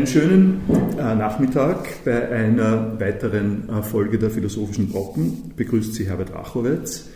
[0.00, 0.60] Einen schönen
[0.96, 5.52] äh, Nachmittag bei einer weiteren äh, Folge der Philosophischen Brocken.
[5.56, 7.10] Begrüßt Sie Herbert Rachowitz.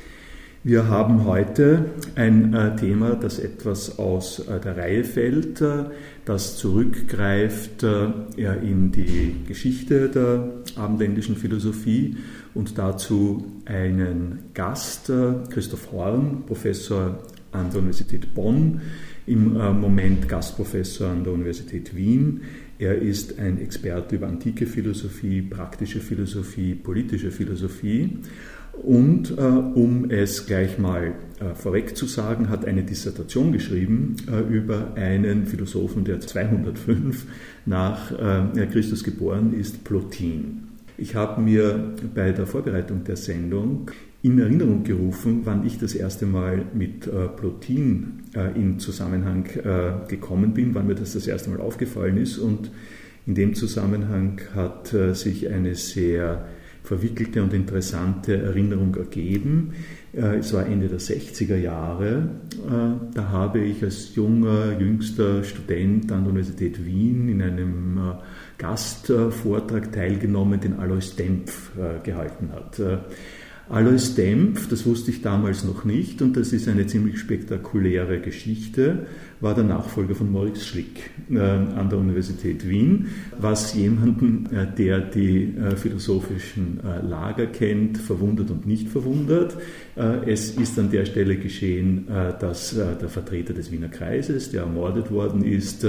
[0.65, 5.84] Wir haben heute ein äh, Thema, das etwas aus äh, der Reihe fällt, äh,
[6.27, 12.19] das zurückgreift äh, in die Geschichte der abendländischen Philosophie
[12.52, 15.10] und dazu einen Gast,
[15.48, 17.19] Christoph Horn, Professor
[17.51, 18.82] an der Universität Bonn,
[19.27, 22.43] im Moment Gastprofessor an der Universität Wien
[22.78, 28.18] er ist ein Experte über antike Philosophie, praktische Philosophie, politische Philosophie
[28.82, 34.40] und äh, um es gleich mal äh, vorweg zu sagen, hat eine Dissertation geschrieben äh,
[34.40, 37.26] über einen Philosophen, der 205
[37.66, 40.68] nach äh, Christus geboren ist, Plotin.
[40.96, 43.90] Ich habe mir bei der Vorbereitung der Sendung
[44.24, 50.08] in Erinnerung gerufen, wann ich das erste Mal mit äh, Plotin äh, in Zusammenhang äh,
[50.08, 52.38] gekommen bin, wann mir das das erste Mal aufgefallen ist.
[52.38, 52.70] Und
[53.26, 56.46] in dem Zusammenhang hat äh, sich eine sehr
[56.82, 59.74] verwickelte und interessante Erinnerung ergeben.
[60.14, 62.30] Äh, es war Ende der 60er Jahre.
[62.66, 68.00] Äh, da habe ich als junger, jüngster Student an der Universität Wien in einem
[68.56, 72.80] Gastvortrag teilgenommen, den Alois Dempf gehalten hat.
[73.70, 79.06] Alois Dempf, das wusste ich damals noch nicht und das ist eine ziemlich spektakuläre Geschichte,
[79.41, 85.00] war der Nachfolger von Moritz Schlick äh, an der Universität Wien, was jemanden, äh, der
[85.00, 89.56] die äh, philosophischen äh, Lager kennt, verwundert und nicht verwundert.
[89.96, 94.62] Äh, es ist an der Stelle geschehen, äh, dass der Vertreter des Wiener Kreises, der
[94.62, 95.86] ermordet worden ist,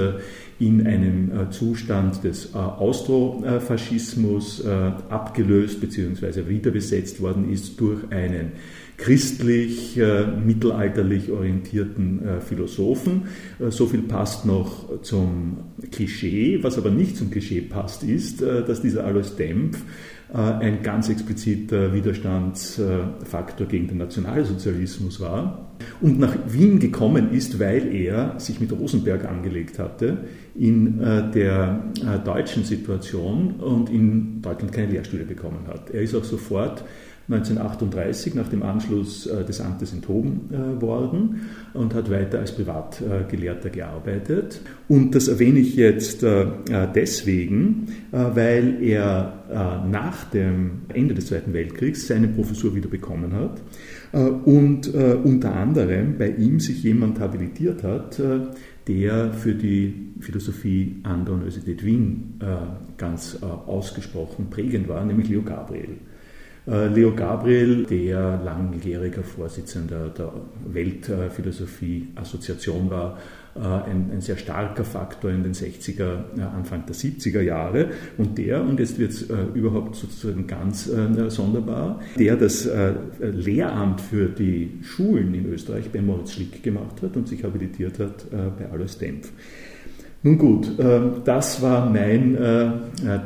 [0.60, 6.48] in einem Zustand des Austrofaschismus abgelöst bzw.
[6.48, 8.54] wiederbesetzt worden ist durch einen
[8.98, 13.24] christlich, äh, mittelalterlich orientierten äh, Philosophen.
[13.60, 15.58] Äh, so viel passt noch zum
[15.92, 16.60] Klischee.
[16.62, 21.10] Was aber nicht zum Klischee passt, ist, äh, dass dieser Alois Dempf äh, ein ganz
[21.10, 25.70] expliziter Widerstandsfaktor gegen den Nationalsozialismus war
[26.02, 30.18] und nach Wien gekommen ist, weil er sich mit Rosenberg angelegt hatte
[30.56, 31.84] in äh, der
[32.24, 35.90] deutschen Situation und in Deutschland keine Lehrstühle bekommen hat.
[35.92, 36.84] Er ist auch sofort
[37.28, 43.72] 1938 nach dem Anschluss äh, des Amtes enthoben äh, worden und hat weiter als Privatgelehrter
[43.72, 44.62] gearbeitet.
[44.88, 46.46] Und das erwähne ich jetzt äh,
[46.94, 49.34] deswegen, weil er
[49.90, 53.62] nach dem Ende des Zweiten Weltkriegs seine Professur wieder bekommen hat
[54.46, 58.20] und unter anderem bei ihm sich jemand habilitiert hat,
[58.88, 62.40] der für die Philosophie an der Universität Wien
[62.98, 65.98] ganz ausgesprochen prägend war, nämlich Leo Gabriel.
[66.68, 70.34] Äh, Leo Gabriel, der langjähriger Vorsitzender der
[70.66, 73.20] Weltphilosophie-Assoziation war,
[73.56, 77.90] äh, ein, ein, sehr starker Faktor in den 60er, äh, Anfang der 70er Jahre.
[78.18, 80.90] Und der, und jetzt wird es überhaupt sozusagen ganz
[81.28, 82.68] sonderbar, der das
[83.20, 88.26] Lehramt für die Schulen in Österreich bei Moritz Schlick gemacht hat und sich habilitiert hat
[88.32, 89.32] bei Alois Dempf.
[90.26, 92.72] Nun gut, ähm, das war mein äh, äh,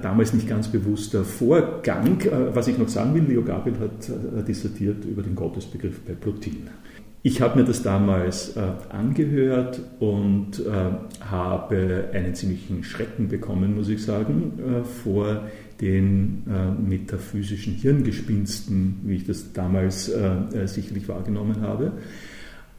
[0.02, 2.20] damals nicht ganz bewusster Vorgang.
[2.20, 6.68] Äh, was ich noch sagen will, Leo Gabriel hat dissertiert über den Gottesbegriff bei Plotin.
[7.24, 8.56] Ich habe mir das damals
[8.88, 10.64] angehört und
[11.20, 14.54] habe einen ziemlichen Schrecken bekommen, muss ich sagen,
[15.04, 15.42] vor
[15.82, 16.44] den
[16.88, 20.10] metaphysischen Hirngespinsten, wie ich das damals
[20.66, 21.92] sicherlich wahrgenommen habe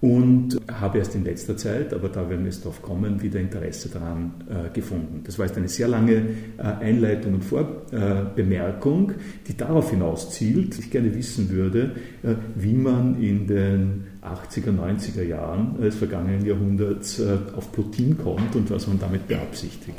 [0.00, 3.90] und habe erst in letzter Zeit, aber da werden wir es drauf kommen, wieder Interesse
[3.90, 5.20] daran äh, gefunden.
[5.24, 6.14] Das war jetzt eine sehr lange
[6.56, 9.14] äh, Einleitung und Vorbemerkung, äh,
[9.46, 15.22] die darauf hinaus zielt, ich gerne wissen würde, äh, wie man in den 80er, 90er
[15.22, 19.98] Jahren des vergangenen Jahrhunderts äh, auf Plotin kommt und was man damit beabsichtigt.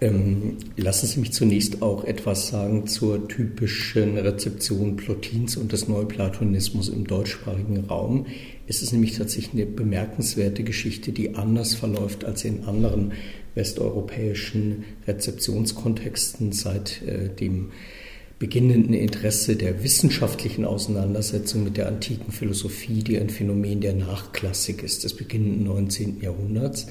[0.00, 6.88] Ähm, lassen Sie mich zunächst auch etwas sagen zur typischen Rezeption Plotins und des Neuplatonismus
[6.88, 8.26] im deutschsprachigen Raum.
[8.68, 13.12] Es ist nämlich tatsächlich eine bemerkenswerte Geschichte, die anders verläuft als in anderen
[13.54, 17.70] westeuropäischen Rezeptionskontexten seit äh, dem
[18.38, 25.02] beginnenden Interesse der wissenschaftlichen Auseinandersetzung mit der antiken Philosophie, die ein Phänomen der Nachklassik ist,
[25.02, 26.20] des beginnenden 19.
[26.20, 26.86] Jahrhunderts.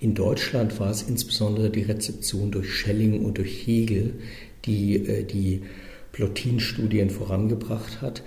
[0.00, 4.14] In Deutschland war es insbesondere die Rezeption durch Schelling und durch Hegel,
[4.66, 5.62] die äh, die
[6.12, 8.22] Plotin-Studien vorangebracht hat.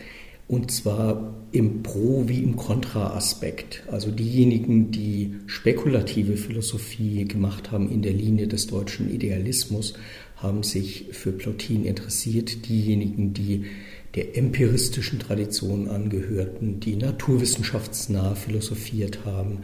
[0.48, 3.84] Und zwar im Pro- wie im Kontra-Aspekt.
[3.90, 9.94] Also diejenigen, die spekulative Philosophie gemacht haben in der Linie des deutschen Idealismus,
[10.36, 12.68] haben sich für Plotin interessiert.
[12.68, 13.66] Diejenigen, die
[14.14, 19.60] der empiristischen Tradition angehörten, die naturwissenschaftsnah philosophiert haben,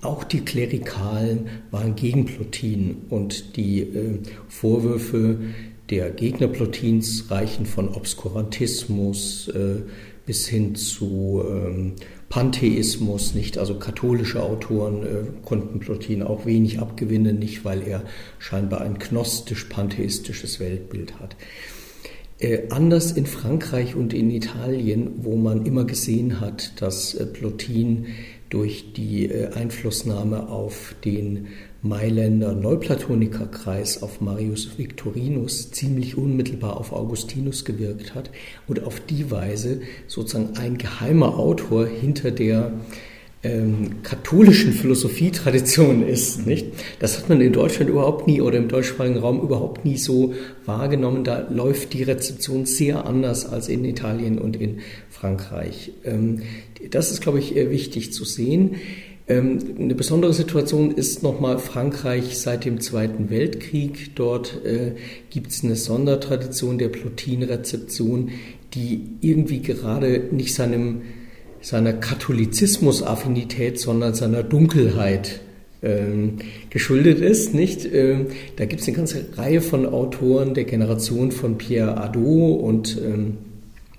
[0.00, 4.18] auch die Klerikalen waren gegen Plotin und die äh,
[4.48, 5.38] Vorwürfe
[5.90, 9.82] der Gegner Plotins reichen von Obskurantismus äh,
[10.26, 11.92] bis hin zu ähm,
[12.28, 13.58] Pantheismus, nicht?
[13.58, 18.02] Also katholische Autoren äh, konnten Plotin auch wenig abgewinnen, nicht weil er
[18.38, 21.36] scheinbar ein gnostisch-pantheistisches Weltbild hat.
[22.38, 28.06] Äh, anders in Frankreich und in Italien, wo man immer gesehen hat, dass äh, Plotin
[28.48, 31.48] durch die äh, Einflussnahme auf den
[31.84, 38.30] Mailänder Neuplatonikerkreis auf Marius Victorinus ziemlich unmittelbar auf Augustinus gewirkt hat
[38.66, 42.72] und auf die Weise sozusagen ein geheimer Autor hinter der
[43.42, 46.46] ähm, katholischen Philosophietradition ist.
[46.46, 46.68] Nicht?
[47.00, 50.32] Das hat man in Deutschland überhaupt nie oder im deutschsprachigen Raum überhaupt nie so
[50.64, 51.22] wahrgenommen.
[51.22, 54.78] Da läuft die Rezeption sehr anders als in Italien und in
[55.10, 55.92] Frankreich.
[56.02, 56.40] Ähm,
[56.90, 58.76] das ist, glaube ich, wichtig zu sehen.
[59.26, 64.14] Ähm, eine besondere Situation ist nochmal Frankreich seit dem Zweiten Weltkrieg.
[64.16, 64.92] Dort äh,
[65.30, 68.30] gibt es eine Sondertradition der Plotin-Rezeption,
[68.74, 71.02] die irgendwie gerade nicht seinem,
[71.62, 75.40] seiner Katholizismus-Affinität, sondern seiner Dunkelheit
[75.82, 76.38] ähm,
[76.68, 77.54] geschuldet ist.
[77.54, 77.90] Nicht?
[77.90, 82.98] Ähm, da gibt es eine ganze Reihe von Autoren der Generation von Pierre Adot und
[83.02, 83.38] ähm,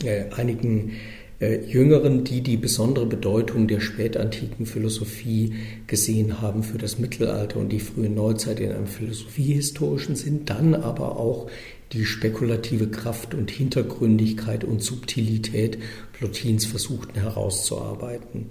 [0.04, 0.92] äh, einigen
[1.40, 5.54] Jüngeren, die die besondere Bedeutung der spätantiken Philosophie
[5.86, 11.20] gesehen haben für das Mittelalter und die frühe Neuzeit in einem philosophiehistorischen Sinn, dann aber
[11.20, 11.48] auch
[11.92, 15.78] die spekulative Kraft und Hintergründigkeit und Subtilität
[16.14, 18.48] Plotins versuchten herauszuarbeiten.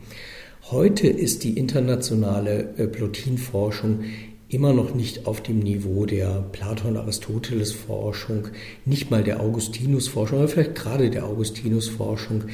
[0.70, 4.04] Heute ist die internationale äh, Plotin-Forschung
[4.55, 8.49] immer noch nicht auf dem Niveau der Platon-Aristoteles-Forschung,
[8.85, 12.45] nicht mal der Augustinus-Forschung, aber vielleicht gerade der Augustinus-Forschung,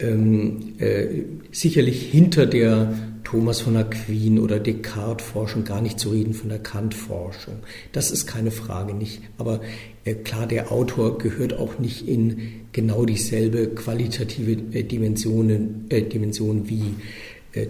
[0.00, 1.06] ähm, äh,
[1.52, 2.92] sicherlich hinter der
[3.24, 7.56] Thomas von Aquin oder Descartes-Forschung, gar nicht zu reden von der Kant-Forschung.
[7.92, 9.20] Das ist keine Frage nicht.
[9.36, 9.60] Aber
[10.04, 12.38] äh, klar, der Autor gehört auch nicht in
[12.72, 16.94] genau dieselbe qualitative äh, Dimensionen, äh, Dimension wie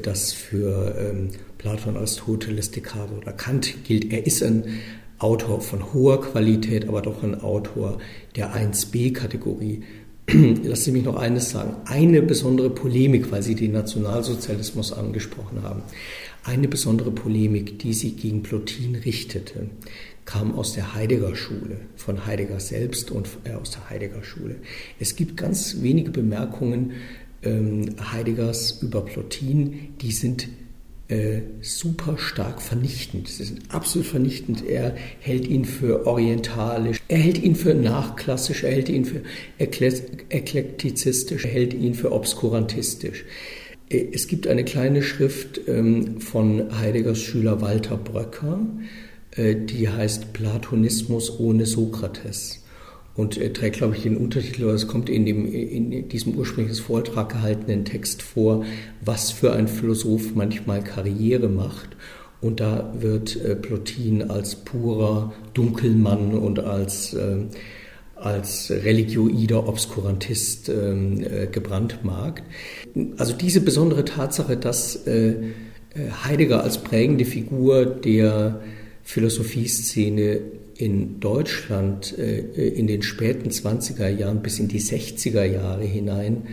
[0.03, 4.13] das für ähm, Platon, Aristoteles, Descartes oder Kant gilt.
[4.13, 4.65] Er ist ein
[5.19, 7.99] Autor von hoher Qualität, aber doch ein Autor
[8.37, 9.83] der 1b-Kategorie.
[10.31, 11.77] Lassen Sie mich noch eines sagen.
[11.87, 15.83] Eine besondere Polemik, weil Sie den Nationalsozialismus angesprochen haben,
[16.45, 19.69] eine besondere Polemik, die sich gegen Plotin richtete,
[20.25, 24.57] kam aus der Heidegger Schule, von Heidegger selbst und äh, aus der Heidegger Schule.
[25.01, 26.93] Es gibt ganz wenige Bemerkungen
[27.43, 30.49] ähm, Heideggers über Plotin, die sind
[31.09, 33.29] äh, super stark vernichtend.
[33.29, 34.65] Sie sind absolut vernichtend.
[34.67, 39.23] Er hält ihn für orientalisch, er hält ihn für nachklassisch, er hält ihn für
[39.59, 43.25] eklektizistisch, er hält ihn für obskurantistisch.
[43.89, 48.61] Äh, es gibt eine kleine Schrift ähm, von Heideggers Schüler Walter Bröcker,
[49.31, 52.58] äh, die heißt Platonismus ohne Sokrates
[53.19, 56.81] und äh, trägt, glaube ich, den Untertitel, oder es kommt in, dem, in diesem ursprünglichen
[56.81, 58.65] Vortrag gehaltenen Text vor,
[59.05, 61.89] was für ein Philosoph manchmal Karriere macht.
[62.41, 67.39] Und da wird äh, Plotin als purer Dunkelmann und als, äh,
[68.15, 72.45] als religioider Obskurantist ähm, äh, gebrandmarkt.
[73.17, 75.35] Also diese besondere Tatsache, dass äh,
[76.25, 78.61] Heidegger als prägende Figur der
[79.03, 80.41] Philosophieszene
[80.79, 86.45] in Deutschland äh, in den späten 20er Jahren bis in die 60er Jahre hinein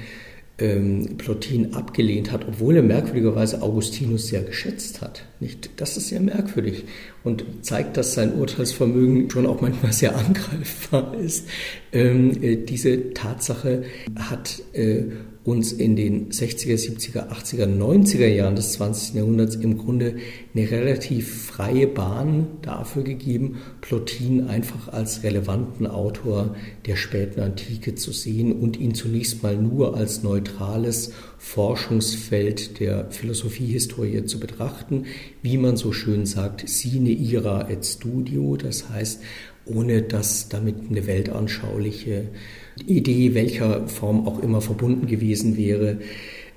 [0.58, 5.26] ähm, Plotin abgelehnt hat, obwohl er merkwürdigerweise Augustinus sehr geschätzt hat.
[5.40, 5.70] Nicht?
[5.78, 6.86] Das ist sehr merkwürdig
[7.24, 11.48] und zeigt, dass sein Urteilsvermögen schon auch manchmal sehr angreifbar ist.
[11.92, 13.84] Ähm, äh, diese Tatsache
[14.18, 15.04] hat äh,
[15.46, 19.14] uns in den 60er, 70er, 80er, 90er Jahren des 20.
[19.14, 20.16] Jahrhunderts im Grunde
[20.56, 26.56] eine relativ freie Bahn dafür gegeben, Plotin einfach als relevanten Autor
[26.88, 34.26] der späten Antike zu sehen und ihn zunächst mal nur als neutrales Forschungsfeld der Philosophiehistorie
[34.26, 35.06] zu betrachten,
[35.44, 39.22] wie man so schön sagt, sine ira et studio, das heißt,
[39.66, 42.30] ohne dass damit eine weltanschauliche
[42.86, 46.00] Idee, welcher Form auch immer verbunden gewesen wäre.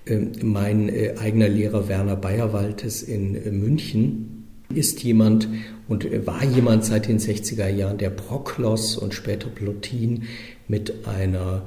[0.07, 5.49] Ähm, mein äh, eigener Lehrer Werner Bayerwaltes in äh, München ist jemand,
[5.89, 10.25] und war jemand seit den 60er Jahren, der Proklos und später Plotin
[10.67, 11.67] mit einer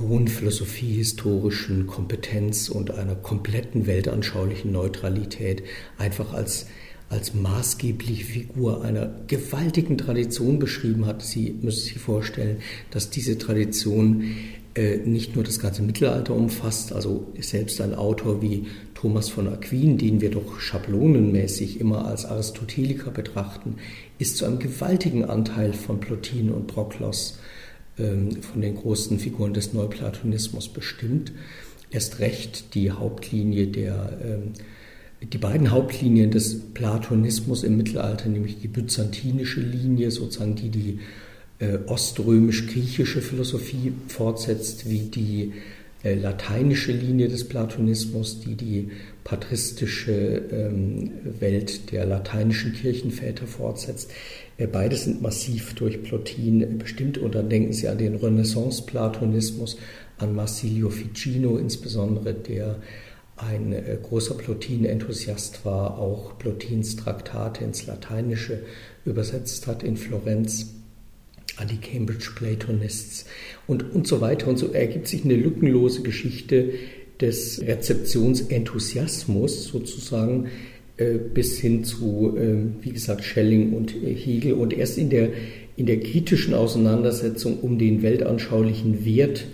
[0.00, 5.62] hohen philosophiehistorischen Kompetenz und einer kompletten weltanschaulichen Neutralität
[5.98, 6.66] einfach als,
[7.10, 11.22] als maßgebliche Figur einer gewaltigen Tradition beschrieben hat.
[11.22, 12.58] Sie müssen sich vorstellen,
[12.92, 14.36] dass diese Tradition
[14.76, 19.98] äh, nicht nur das ganze Mittelalter umfasst, also selbst ein Autor wie Thomas von Aquin,
[19.98, 23.74] den wir doch schablonenmäßig immer als Aristoteliker betrachten,
[24.18, 27.40] ist zu einem gewaltigen Anteil von Plotin und Proklos,
[27.98, 31.32] ähm, von den großen Figuren des Neuplatonismus bestimmt.
[31.90, 34.52] Erst recht die Hauptlinie der ähm,
[35.22, 40.98] die beiden Hauptlinien des Platonismus im Mittelalter, nämlich die byzantinische Linie, sozusagen die die
[41.58, 45.52] äh, oströmisch-griechische Philosophie fortsetzt, wie die
[46.02, 48.88] äh, lateinische Linie des Platonismus, die die
[49.22, 54.10] patristische ähm, Welt der lateinischen Kirchenväter fortsetzt.
[54.56, 59.76] Äh, beide sind massiv durch Plotin bestimmt und dann denken Sie an den Renaissance-Platonismus,
[60.16, 62.80] an Marsilio Ficino insbesondere, der
[63.42, 68.62] ein äh, großer Plotin-Enthusiast war, auch Plotins Traktate ins Lateinische
[69.04, 70.74] übersetzt hat in Florenz
[71.56, 73.26] an die Cambridge Platonists
[73.66, 74.48] und, und so weiter.
[74.48, 76.74] Und so ergibt sich eine lückenlose Geschichte
[77.20, 80.48] des Rezeptionsenthusiasmus sozusagen
[80.96, 84.54] äh, bis hin zu, äh, wie gesagt, Schelling und äh, Hegel.
[84.54, 85.30] Und erst in der,
[85.76, 89.46] in der kritischen Auseinandersetzung um den weltanschaulichen Wert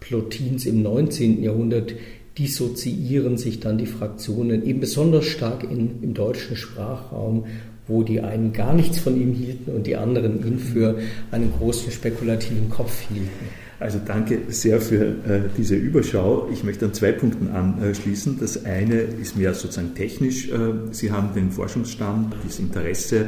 [0.00, 1.42] Plotins im 19.
[1.42, 1.94] Jahrhundert
[2.38, 7.44] dissoziieren sich dann die Fraktionen eben besonders stark in, im deutschen Sprachraum
[7.86, 10.98] wo die einen gar nichts von ihm hielten und die anderen ihn für
[11.30, 13.48] einen großen spekulativen Kopf hielten.
[13.80, 16.48] Also danke sehr für äh, diese Überschau.
[16.52, 18.38] Ich möchte an zwei Punkten anschließen.
[18.40, 20.48] Das eine ist mehr sozusagen technisch.
[20.48, 23.26] Äh, Sie haben den Forschungsstand, das Interesse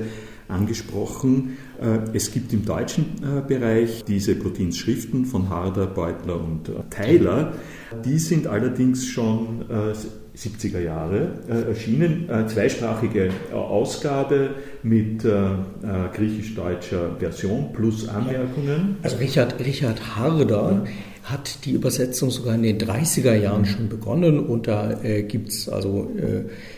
[0.48, 1.56] angesprochen.
[1.80, 7.52] Äh, es gibt im deutschen äh, Bereich diese Proteinschriften von Harder, Beutler und äh, Tyler.
[8.04, 9.64] Die sind allerdings schon
[10.36, 12.28] 70er Jahre äh, erschienen.
[12.28, 14.50] Äh, zweisprachige äh, Ausgabe
[14.82, 15.54] mit äh, äh,
[16.14, 18.98] griechisch-deutscher Version plus Anmerkungen.
[19.02, 20.84] Also Richard, Richard Harder
[21.24, 25.68] hat die Übersetzung sogar in den 30er Jahren schon begonnen und da äh, gibt es
[25.68, 26.10] also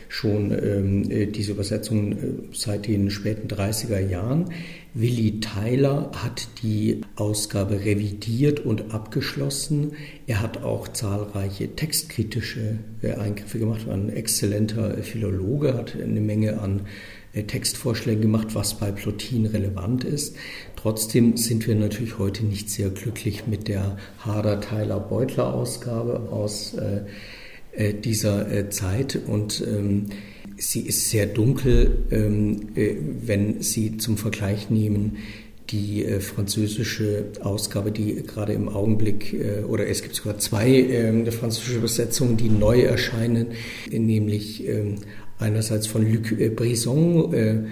[0.09, 2.17] schon ähm, diese Übersetzung
[2.53, 4.47] seit den späten 30er Jahren.
[4.95, 9.93] Willi Tyler hat die Ausgabe revidiert und abgeschlossen.
[10.27, 16.61] Er hat auch zahlreiche textkritische äh, Eingriffe gemacht, war ein exzellenter Philologe, hat eine Menge
[16.61, 16.83] an
[17.33, 20.37] äh, Textvorschlägen gemacht, was bei Plotin relevant ist.
[20.75, 27.03] Trotzdem sind wir natürlich heute nicht sehr glücklich mit der Harder-Tyler-Beutler-Ausgabe aus äh,
[28.05, 29.19] dieser Zeit.
[29.27, 30.07] Und ähm,
[30.61, 35.19] Sie ist sehr dunkel, ähm, äh, wenn Sie zum Vergleich nehmen
[35.71, 41.31] die äh, französische Ausgabe, die gerade im Augenblick, äh, oder es gibt sogar zwei äh,
[41.31, 43.49] französische Übersetzungen, die neu erscheinen,
[43.91, 44.97] nämlich ähm,
[45.39, 47.65] einerseits von Luc äh, Brisson äh,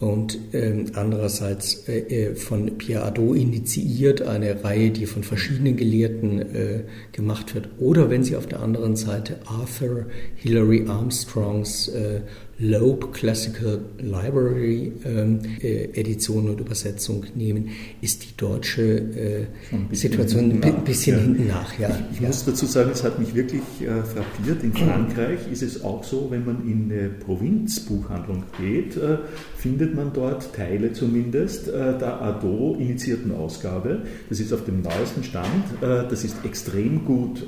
[0.00, 6.40] und ähm, andererseits äh, äh, von Pierre Adot initiiert, eine Reihe, die von verschiedenen Gelehrten
[6.40, 6.80] äh,
[7.12, 7.68] gemacht wird.
[7.78, 12.20] Oder wenn Sie auf der anderen Seite Arthur Hilary Armstrongs äh,
[12.58, 17.70] Loeb Classical Library ähm, äh, Edition und Übersetzung nehmen,
[18.00, 19.46] ist die deutsche äh,
[19.92, 21.76] Situation ein bisschen hinten nach.
[21.78, 21.88] Ja.
[21.88, 22.28] Ich, ich ja.
[22.28, 24.62] muss dazu sagen, es hat mich wirklich äh, frappiert.
[24.62, 29.18] In Frankreich ist es auch so, wenn man in eine Provinzbuchhandlung geht, äh,
[29.56, 34.02] findet man dort Teile zumindest äh, der Ado initiierten Ausgabe.
[34.28, 35.64] Das ist auf dem neuesten Stand.
[35.80, 37.46] Äh, das ist extrem gut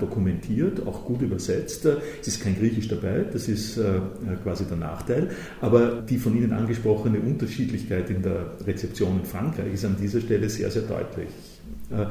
[0.00, 1.86] dokumentiert, auch gut übersetzt.
[2.20, 3.78] es ist kein Griechisch dabei, das ist
[4.42, 5.30] quasi der Nachteil.
[5.60, 10.48] Aber die von Ihnen angesprochene Unterschiedlichkeit in der Rezeption in Frankreich ist an dieser Stelle
[10.48, 11.28] sehr, sehr deutlich.
[11.90, 12.06] Äh,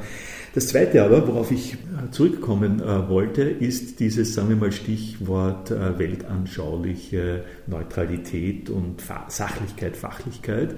[0.54, 1.76] das Zweite aber, worauf ich
[2.10, 10.74] zurückkommen äh, wollte, ist dieses, sagen wir mal, Stichwort äh, weltanschauliche Neutralität und Sachlichkeit, Fachlichkeit.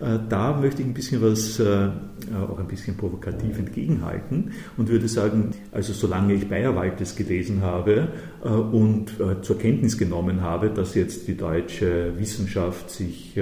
[0.00, 1.88] Äh, da möchte ich ein bisschen was, äh,
[2.34, 8.08] auch ein bisschen provokativ entgegenhalten und würde sagen, also solange ich Bayerwaldes gelesen habe
[8.39, 13.38] äh, und zur Kenntnis genommen habe, dass jetzt die deutsche Wissenschaft sich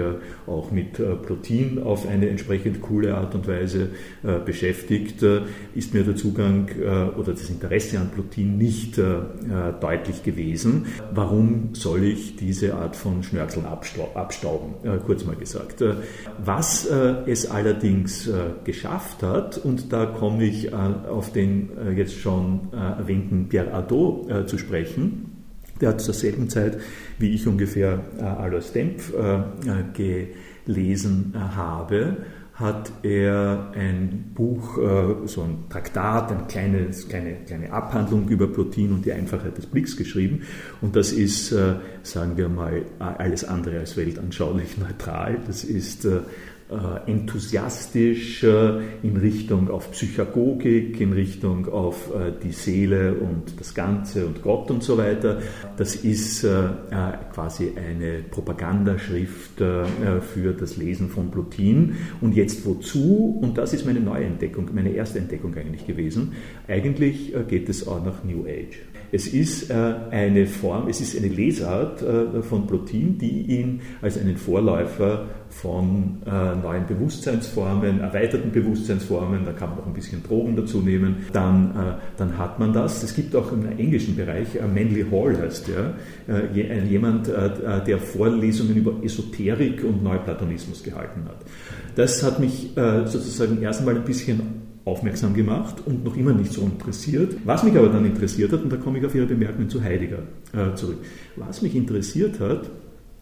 [0.47, 3.90] auch mit Plotin auf eine entsprechend coole Art und Weise
[4.45, 5.25] beschäftigt,
[5.75, 6.69] ist mir der Zugang
[7.17, 9.00] oder das Interesse an Plotin nicht
[9.81, 10.87] deutlich gewesen.
[11.12, 14.75] Warum soll ich diese Art von Schnörkeln abstauben,
[15.07, 15.85] kurz mal gesagt.
[16.45, 18.33] Was äh, es allerdings äh,
[18.64, 23.73] geschafft hat, und da komme ich äh, auf den äh, jetzt schon äh, erwähnten Pierre
[23.73, 24.88] Adot äh, zu sprechen,
[25.80, 26.78] der hat zur selben Zeit
[27.18, 29.12] wie ich ungefähr Alois Dempf
[29.95, 32.16] gelesen habe,
[32.59, 38.92] hat er ein Buch, äh, so ein Traktat, eine kleine, kleine, kleine Abhandlung über Plotin
[38.92, 40.42] und die Einfachheit des Blicks geschrieben.
[40.80, 45.38] Und das ist, äh, sagen wir mal, alles andere als weltanschaulich neutral.
[45.47, 46.04] Das ist
[46.70, 53.58] äh, äh, enthusiastisch äh, in Richtung auf Psychagogik, in Richtung auf äh, die Seele und
[53.58, 55.40] das Ganze und Gott und so weiter.
[55.76, 56.46] Das ist
[57.32, 61.96] quasi eine Propagandaschrift für das Lesen von Plotin.
[62.20, 63.38] Und jetzt wozu?
[63.40, 66.32] Und das ist meine neue Entdeckung, meine erste Entdeckung eigentlich gewesen.
[66.66, 68.78] Eigentlich geht es auch nach New Age.
[69.10, 72.04] Es ist eine Form, es ist eine Lesart
[72.42, 79.70] von Plotin, die ihn als einen Vorläufer von äh, neuen Bewusstseinsformen, erweiterten Bewusstseinsformen, da kann
[79.70, 83.02] man auch ein bisschen Drogen dazu nehmen, dann, äh, dann hat man das.
[83.02, 85.94] Es gibt auch im englischen Bereich, äh, Manly Hall heißt der,
[86.28, 91.38] äh, jemand, äh, äh, der Vorlesungen über Esoterik und Neuplatonismus gehalten hat.
[91.96, 97.37] Das hat mich sozusagen erstmal ein bisschen aufmerksam gemacht und noch immer nicht so interessiert.
[97.45, 100.23] Was mich aber dann interessiert hat, und da komme ich auf Ihre Bemerkungen zu Heidegger
[100.75, 100.99] zurück,
[101.37, 102.71] was mich interessiert hat,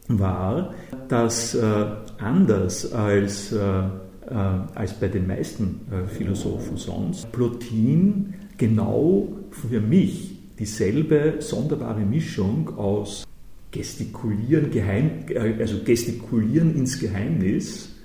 [0.09, 0.75] war,
[1.09, 1.87] dass äh,
[2.19, 4.35] anders als, äh, äh,
[4.75, 13.27] als bei den meisten äh, Philosophen sonst, Plotin genau für mich dieselbe sonderbare Mischung aus
[13.71, 17.96] Gestikulieren, Geheim, äh, also Gestikulieren ins Geheimnis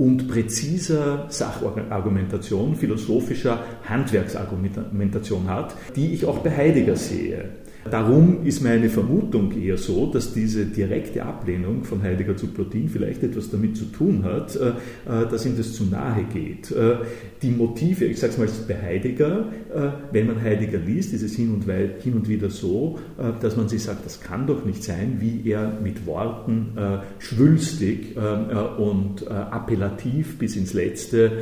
[0.00, 7.50] und präziser Sachargumentation, philosophischer Handwerksargumentation hat, die ich auch bei Heidegger sehe.
[7.90, 13.22] Darum ist meine Vermutung eher so, dass diese direkte Ablehnung von Heidegger zu Plotin vielleicht
[13.22, 16.70] etwas damit zu tun hat, äh, äh, dass ihm das zu nahe geht.
[16.70, 16.98] Äh,
[17.42, 19.46] die Motive, ich sage es mal bei Heidegger,
[20.12, 21.64] wenn man Heidegger liest, ist es hin und,
[22.02, 22.98] hin und wieder so,
[23.40, 26.76] dass man sich sagt, das kann doch nicht sein, wie er mit Worten
[27.18, 31.32] schwülstig und appellativ bis ins Letzte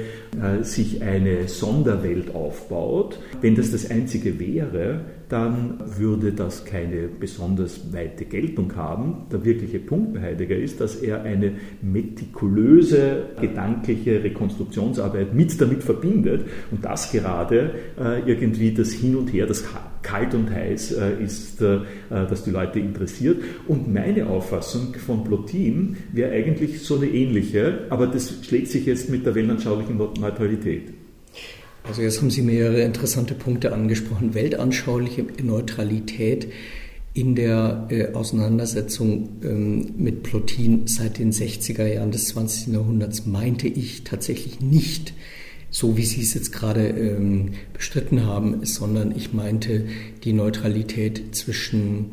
[0.62, 3.18] sich eine Sonderwelt aufbaut.
[3.40, 9.26] Wenn das das Einzige wäre, dann würde das keine besonders weite Geltung haben.
[9.30, 16.46] Der wirkliche Punkt bei Heidegger ist, dass er eine metikulöse gedankliche Rekonstruktionsarbeit mit damit verbindet
[16.70, 19.64] und das gerade äh, irgendwie das Hin und Her, das
[20.02, 23.42] kalt und heiß äh, ist, äh, das die Leute interessiert.
[23.66, 29.10] Und meine Auffassung von Plotin wäre eigentlich so eine ähnliche, aber das schlägt sich jetzt
[29.10, 30.97] mit der weltanschaulichen Neutralität.
[31.84, 34.34] Also jetzt haben Sie mehrere interessante Punkte angesprochen.
[34.34, 36.48] Weltanschauliche Neutralität
[37.14, 42.74] in der äh, Auseinandersetzung ähm, mit Plotin seit den 60er Jahren des 20.
[42.74, 45.14] Jahrhunderts meinte ich tatsächlich nicht,
[45.70, 49.86] so wie Sie es jetzt gerade ähm, bestritten haben, sondern ich meinte
[50.24, 52.12] die Neutralität zwischen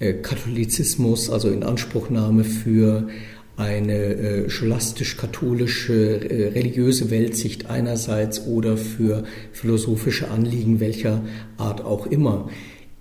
[0.00, 3.08] äh, Katholizismus, also Inanspruchnahme für
[3.56, 11.22] eine äh, scholastisch-katholische äh, religiöse Weltsicht einerseits oder für philosophische Anliegen welcher
[11.58, 12.48] Art auch immer.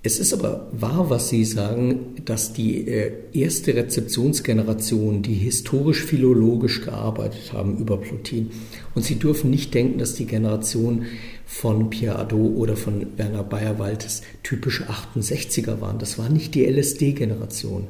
[0.03, 7.53] Es ist aber wahr, was Sie sagen, dass die äh, erste Rezeptionsgeneration, die historisch-philologisch gearbeitet
[7.53, 8.49] haben über Plotin,
[8.95, 11.05] und Sie dürfen nicht denken, dass die Generation
[11.53, 15.99] von Pierre Adot oder von Werner Bayerwaldes typische 68er waren.
[15.99, 17.87] Das war nicht die LSD-Generation.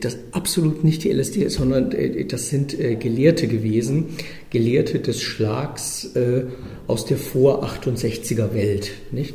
[0.00, 4.10] Das absolut nicht die LSD, sondern äh, das sind äh, Gelehrte gewesen,
[4.50, 6.44] Gelehrte des Schlags äh,
[6.86, 9.34] aus der vor 68er Welt, nicht?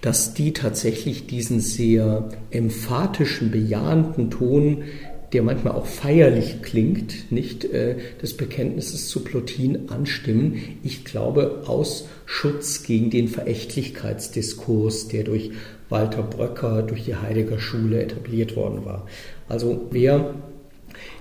[0.00, 4.84] Dass die tatsächlich diesen sehr emphatischen, bejahenden Ton
[5.32, 10.78] der manchmal auch feierlich klingt, nicht äh, des Bekenntnisses zu Plotin anstimmen.
[10.82, 15.52] Ich glaube, aus Schutz gegen den Verächtlichkeitsdiskurs, der durch
[15.88, 19.06] Walter Bröcker, durch die Heidegger Schule etabliert worden war.
[19.48, 20.34] Also wer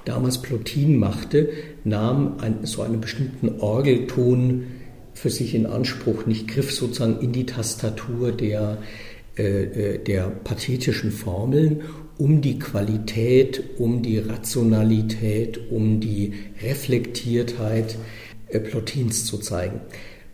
[0.06, 1.50] damals Plotin machte,
[1.84, 4.68] nahm ein, so einen bestimmten Orgelton
[5.14, 8.78] für sich in Anspruch, nicht griff sozusagen in die Tastatur der,
[9.38, 11.82] äh, äh der pathetischen Formeln
[12.22, 17.98] um die Qualität, um die Rationalität, um die Reflektiertheit
[18.50, 19.82] äh, Plotins zu zeigen.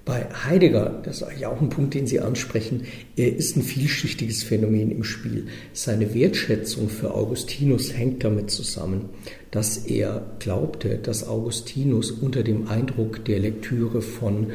[0.04, 2.84] Bei Heidegger, das ist eigentlich auch ein Punkt, den Sie ansprechen,
[3.16, 5.48] er ist ein vielschichtiges Phänomen im Spiel.
[5.72, 9.08] Seine Wertschätzung für Augustinus hängt damit zusammen,
[9.52, 14.48] dass er glaubte, dass Augustinus unter dem Eindruck der Lektüre von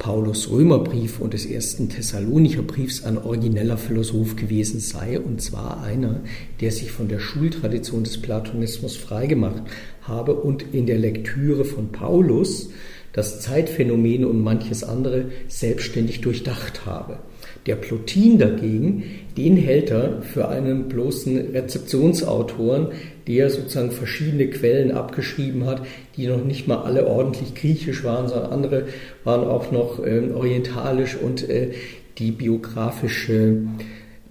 [0.00, 6.22] Paulus Römerbrief und des ersten Thessalonicher Briefs ein origineller Philosoph gewesen sei, und zwar einer,
[6.62, 9.62] der sich von der Schultradition des Platonismus freigemacht
[10.00, 12.70] habe und in der Lektüre von Paulus
[13.12, 17.18] das Zeitphänomen und manches andere selbstständig durchdacht habe.
[17.66, 19.04] Der Plotin dagegen,
[19.36, 22.88] den hält er für einen bloßen Rezeptionsautoren,
[23.36, 25.82] der sozusagen verschiedene Quellen abgeschrieben hat,
[26.16, 28.84] die noch nicht mal alle ordentlich griechisch waren, sondern andere
[29.24, 31.72] waren auch noch äh, orientalisch und äh,
[32.18, 33.62] die biografische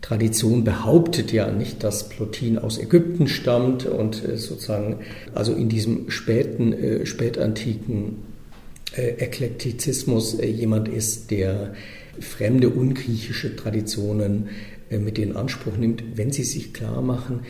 [0.01, 4.97] Tradition behauptet ja nicht, dass Plotin aus Ägypten stammt und äh, sozusagen
[5.33, 8.17] also in diesem späten, äh, spätantiken
[8.95, 11.73] äh, Eklektizismus jemand ist, der
[12.19, 14.49] fremde ungriechische Traditionen
[14.89, 17.41] mit in Anspruch nimmt, wenn sie sich klar machen,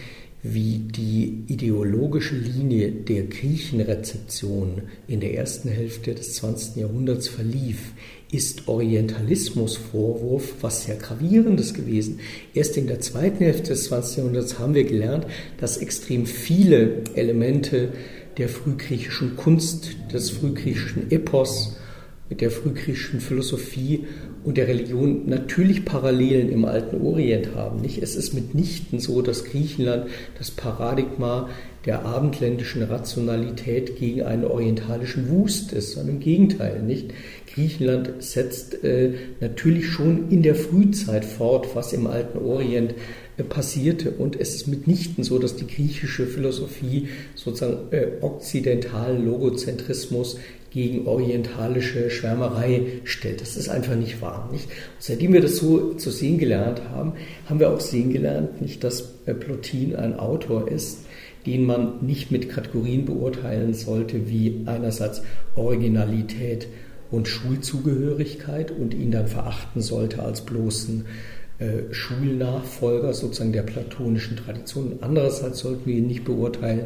[0.42, 6.78] wie die ideologische Linie der Griechenrezeption in der ersten Hälfte des 20.
[6.78, 7.94] Jahrhunderts verlief,
[8.32, 12.20] ist Orientalismusvorwurf was sehr gravierendes gewesen.
[12.54, 14.18] Erst in der zweiten Hälfte des 20.
[14.18, 15.26] Jahrhunderts haben wir gelernt,
[15.60, 17.90] dass extrem viele Elemente
[18.38, 21.76] der frühgriechischen Kunst, des frühgriechischen Epos,
[22.30, 24.06] mit der frühgriechischen Philosophie
[24.44, 27.82] und der Religion natürlich Parallelen im alten Orient haben.
[27.82, 28.02] Nicht?
[28.02, 31.50] Es ist mitnichten so, dass Griechenland das Paradigma
[31.86, 36.82] der abendländischen Rationalität gegen einen orientalischen Wust ist, sondern im Gegenteil.
[36.84, 37.14] Nicht?
[37.54, 42.94] Griechenland setzt äh, natürlich schon in der Frühzeit fort, was im alten Orient
[43.38, 44.12] äh, passierte.
[44.12, 50.38] Und es ist mitnichten so, dass die griechische Philosophie sozusagen äh, okzidentalen Logozentrismus
[50.72, 53.42] gegen orientalische Schwärmerei stellt.
[53.42, 54.50] Das ist einfach nicht wahr.
[54.52, 54.70] Nicht?
[55.00, 57.14] seitdem wir das so zu sehen gelernt haben,
[57.48, 61.06] haben wir auch sehen gelernt, nicht, dass äh, Plotin ein Autor ist,
[61.46, 65.22] den man nicht mit Kategorien beurteilen sollte, wie einerseits
[65.56, 66.68] Originalität
[67.12, 71.06] und Schulzugehörigkeit und ihn dann verachten sollte als bloßen
[71.60, 75.00] äh, Schulnachfolger sozusagen der platonischen Tradition.
[75.02, 76.86] Andererseits sollten wir ihn nicht beurteilen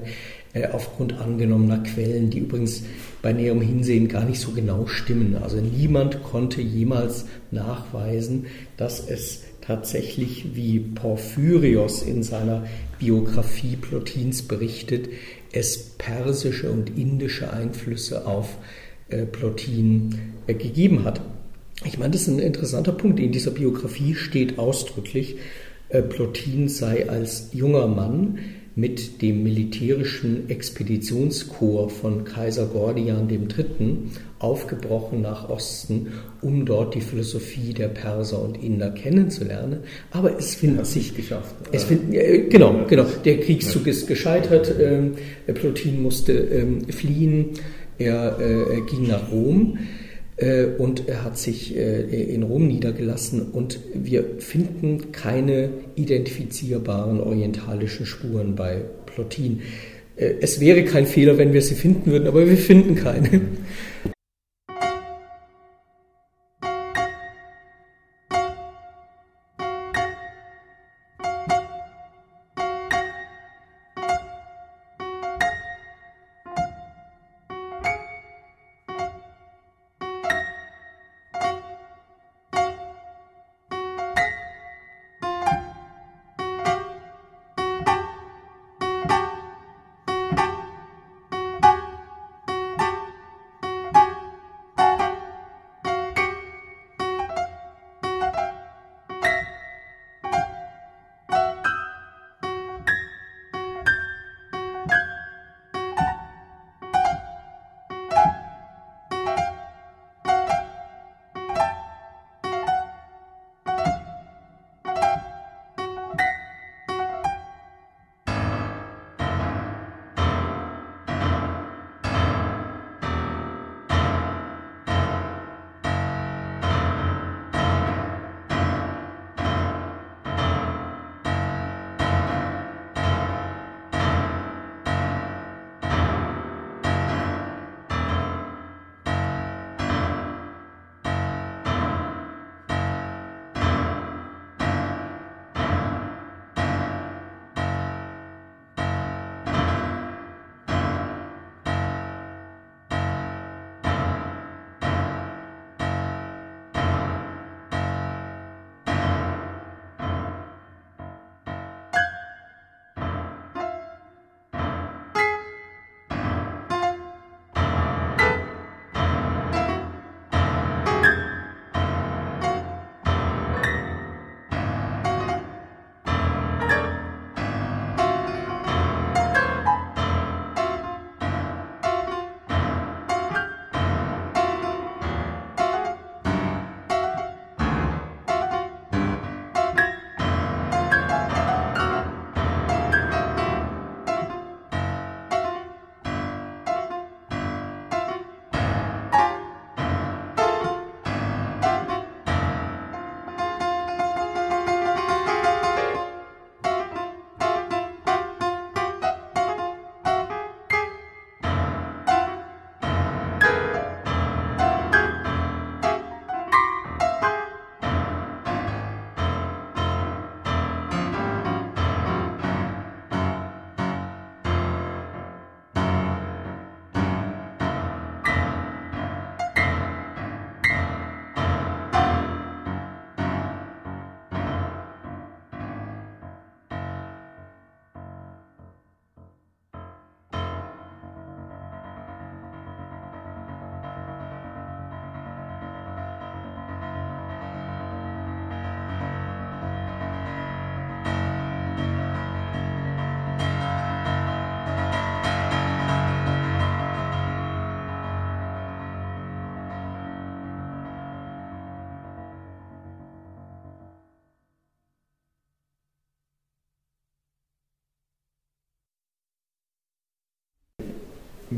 [0.72, 2.84] aufgrund angenommener Quellen, die übrigens
[3.22, 5.36] bei näherem Hinsehen gar nicht so genau stimmen.
[5.42, 8.46] Also niemand konnte jemals nachweisen,
[8.78, 12.66] dass es tatsächlich, wie Porphyrios in seiner
[13.00, 15.10] Biografie Plotins berichtet,
[15.52, 18.58] es persische und indische Einflüsse auf
[19.10, 21.22] äh, Plotin äh, gegeben hat.
[21.86, 23.20] Ich meine, das ist ein interessanter Punkt.
[23.20, 25.38] In dieser Biografie steht ausdrücklich,
[25.90, 28.40] äh, Plotin sei als junger Mann
[28.76, 33.98] mit dem militärischen Expeditionskorps von Kaiser Gordian III.
[34.40, 36.08] aufgebrochen nach Osten,
[36.42, 39.82] um dort die Philosophie der Perser und Inder kennenzulernen.
[40.12, 41.56] Aber es findet sich geschafft.
[41.72, 43.06] Es find, äh, genau, genau.
[43.24, 44.74] Der Kriegszug ist gescheitert.
[44.80, 45.14] Ähm,
[45.54, 47.52] Plotin musste ähm, fliehen.
[48.00, 49.78] Er äh, ging nach Rom.
[50.38, 58.06] Äh, und er hat sich äh, in Rom niedergelassen und wir finden keine identifizierbaren orientalischen
[58.06, 59.62] Spuren bei Plotin.
[60.16, 63.42] Äh, es wäre kein Fehler, wenn wir sie finden würden, aber wir finden keine.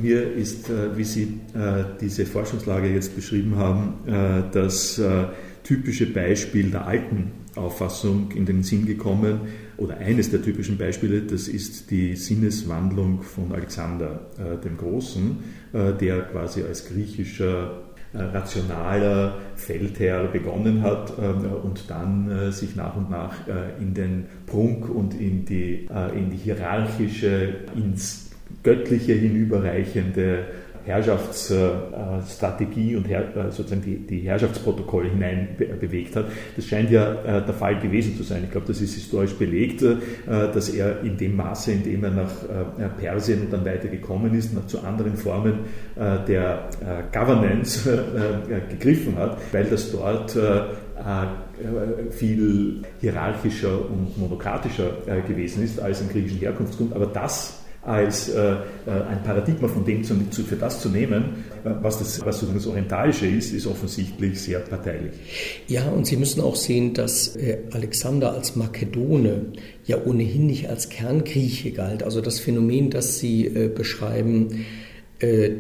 [0.01, 1.39] Mir ist, wie Sie
[2.01, 3.93] diese Forschungslage jetzt beschrieben haben,
[4.51, 5.01] das
[5.63, 9.41] typische Beispiel der alten Auffassung in den Sinn gekommen,
[9.77, 14.27] oder eines der typischen Beispiele, das ist die Sinneswandlung von Alexander
[14.63, 15.37] dem Großen,
[15.73, 17.81] der quasi als griechischer
[18.15, 24.25] äh, rationaler Feldherr begonnen hat und dann äh, sich nach und nach äh, in den
[24.45, 28.24] Prunk und in die, in die hierarchische, ins
[28.65, 30.39] Göttliche hinüberreichende
[30.83, 33.07] Herrschaftsstrategie und
[33.49, 35.47] sozusagen die, Herrschaftsprotokolle hinein
[35.79, 36.25] bewegt hat.
[36.55, 38.43] Das scheint ja der Fall gewesen zu sein.
[38.43, 39.83] Ich glaube, das ist historisch belegt,
[40.27, 42.29] dass er in dem Maße, in dem er nach
[42.99, 45.61] Persien und dann weiter gekommen ist, noch zu anderen Formen
[45.95, 46.69] der
[47.11, 47.89] Governance
[48.69, 50.37] gegriffen hat, weil das dort
[52.11, 54.91] viel hierarchischer und monokratischer
[55.27, 56.93] gewesen ist als im griechischen Herkunftsgrund.
[56.93, 58.55] Aber das als äh, äh,
[59.09, 62.67] ein Paradigma von dem zu, zu, für das zu nehmen, äh, was das, was das
[62.67, 65.13] Orientalische ist, ist offensichtlich sehr parteilich.
[65.67, 69.45] Ja, und Sie müssen auch sehen, dass äh, Alexander als Makedone
[69.85, 72.01] ja ohnehin nicht als Kerngrieche galt.
[72.01, 74.65] Also das Phänomen, das Sie äh, beschreiben,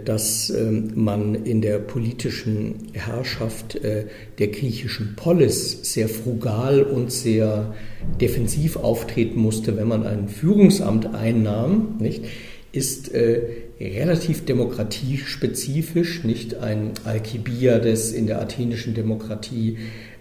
[0.03, 4.05] dass ähm, man in der politischen Herrschaft äh,
[4.39, 7.73] der griechischen Polis sehr frugal und sehr
[8.19, 12.25] defensiv auftreten musste, wenn man ein Führungsamt einnahm, nicht,
[12.71, 13.41] ist äh,
[13.79, 16.55] relativ demokratiespezifisch, nicht?
[16.55, 19.77] Ein Alkibiades in der athenischen Demokratie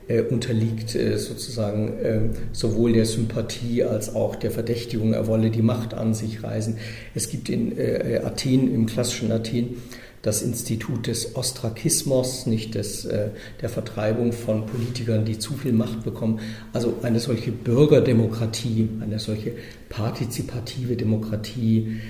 [0.09, 2.21] äh, unterliegt äh, sozusagen äh,
[2.53, 6.77] sowohl der Sympathie als auch der Verdächtigung, er wolle die Macht an sich reißen.
[7.15, 9.77] Es gibt in äh, Athen, im klassischen Athen,
[10.25, 13.29] das Institut des Ostrakismos, nicht des, äh,
[13.61, 16.41] der Vertreibung von Politikern, die zu viel Macht bekommen.
[16.73, 19.53] Also eine solche Bürgerdemokratie, eine solche
[19.91, 22.01] partizipative Demokratie,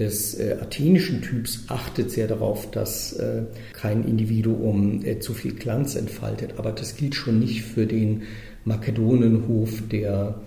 [0.00, 3.42] des äh, athenischen Typs achtet sehr darauf, dass äh,
[3.74, 6.54] kein Individuum äh, zu viel Glanz entfaltet.
[6.56, 8.22] Aber das gilt schon nicht für den
[8.64, 10.40] Makedonenhof der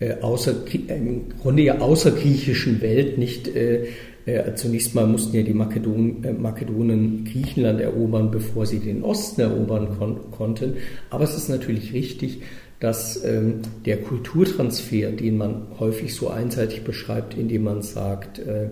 [0.00, 0.54] äh, außer,
[0.88, 3.48] im Grunde ja außergriechischen Welt nicht.
[3.48, 3.86] Äh,
[4.26, 9.96] äh, zunächst mal mussten ja die Makedon, Makedonen Griechenland erobern, bevor sie den Osten erobern
[9.98, 10.74] kon konnten.
[11.08, 12.40] Aber es ist natürlich richtig,
[12.80, 18.70] dass ähm, der Kulturtransfer, den man häufig so einseitig beschreibt, indem man sagt, äh,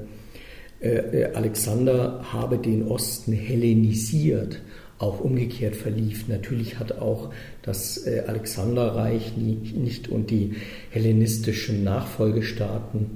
[0.81, 4.61] äh, Alexander habe den Osten hellenisiert,
[4.99, 6.27] auch umgekehrt verlief.
[6.29, 7.31] Natürlich hat auch
[7.63, 10.55] das äh, Alexanderreich nicht, nicht und die
[10.91, 13.11] hellenistischen Nachfolgestaaten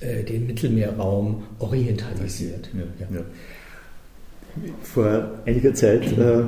[0.00, 2.70] äh, den Mittelmeerraum orientalisiert.
[2.74, 3.16] Ja, ja.
[3.18, 3.24] Ja.
[4.82, 6.44] Vor einiger Zeit äh, äh,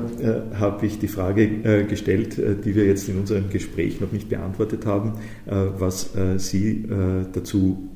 [0.55, 4.29] habe ich die Frage äh, gestellt, äh, die wir jetzt in unserem Gespräch noch nicht
[4.29, 5.13] beantwortet haben,
[5.45, 6.85] äh, was äh, Sie
[7.33, 7.89] dazu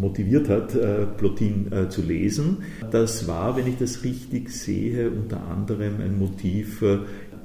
[0.00, 0.76] motiviert hat,
[1.16, 2.58] Plotin zu lesen.
[2.90, 6.82] Das war, wenn ich das richtig sehe, unter anderem ein Motiv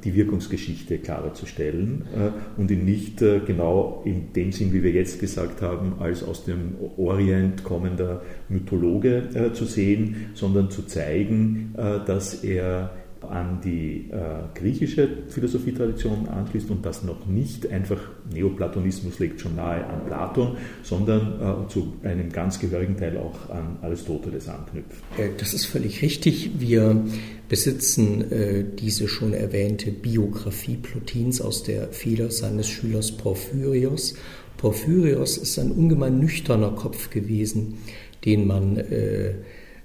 [0.03, 4.83] die Wirkungsgeschichte klarer zu stellen äh, und ihn nicht äh, genau in dem Sinn, wie
[4.83, 10.83] wir jetzt gesagt haben, als aus dem Orient kommender Mythologe äh, zu sehen, sondern zu
[10.83, 11.73] zeigen,
[12.05, 12.91] dass er
[13.23, 17.99] an die äh, griechische Philosophietradition anschließt und das noch nicht einfach
[18.34, 23.77] Neoplatonismus legt schon nahe an Platon, sondern äh, zu einem ganz gehörigen Teil auch an
[23.82, 25.03] Aristoteles anknüpft.
[25.17, 26.60] Äh, das ist völlig richtig.
[26.60, 27.03] Wir
[27.47, 34.15] besitzen äh, diese schon erwähnte Biografie Plotins aus der Feder seines Schülers Porphyrios.
[34.58, 37.77] Porphyrios ist ein ungemein nüchterner Kopf gewesen,
[38.25, 39.36] den man äh,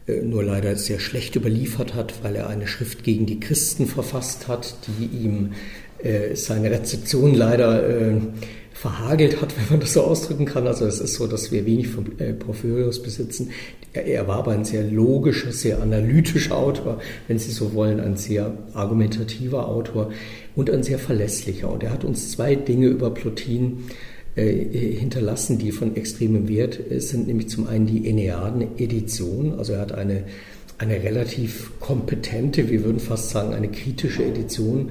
[0.07, 4.77] nur leider sehr schlecht überliefert hat, weil er eine Schrift gegen die Christen verfasst hat,
[4.87, 5.53] die ihm
[6.03, 8.17] äh, seine Rezeption leider äh,
[8.75, 10.67] verhagelt hat, wenn man das so ausdrücken kann.
[10.67, 13.51] Also es ist so, dass wir wenig von äh, Porphyrios besitzen.
[13.95, 18.17] Er, er, war aber ein sehr logischer, sehr analytischer Autor, wenn Sie so wollen, ein
[18.17, 20.11] sehr argumentativer Autor
[20.55, 21.73] und ein sehr verlässlicher.
[21.73, 27.29] Und er hat uns zwei Dinge über Plotin äh, hinterlassen, die von extremem Wert sind,
[27.29, 30.25] nämlich zum einen die Eneaden-Edition, also er hat eine,
[30.79, 34.91] eine relativ kompetente, wir würden fast sagen eine kritische Edition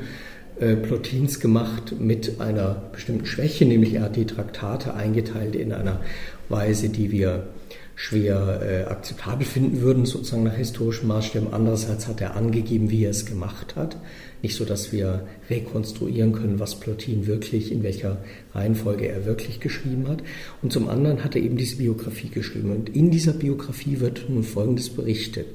[0.59, 5.99] äh, Plotins gemacht mit einer bestimmten Schwäche, nämlich er hat die Traktate eingeteilt in einer
[6.47, 7.47] Weise, die wir
[7.95, 11.53] schwer äh, akzeptabel finden würden, sozusagen nach historischen Maßstäben.
[11.53, 13.97] Andererseits hat er angegeben, wie er es gemacht hat.
[14.43, 18.17] Nicht so, dass wir rekonstruieren können, was Plotin wirklich, in welcher
[18.53, 20.21] Reihenfolge er wirklich geschrieben hat.
[20.61, 22.71] Und zum anderen hat er eben diese Biografie geschrieben.
[22.71, 25.47] Und in dieser Biografie wird nun Folgendes berichtet.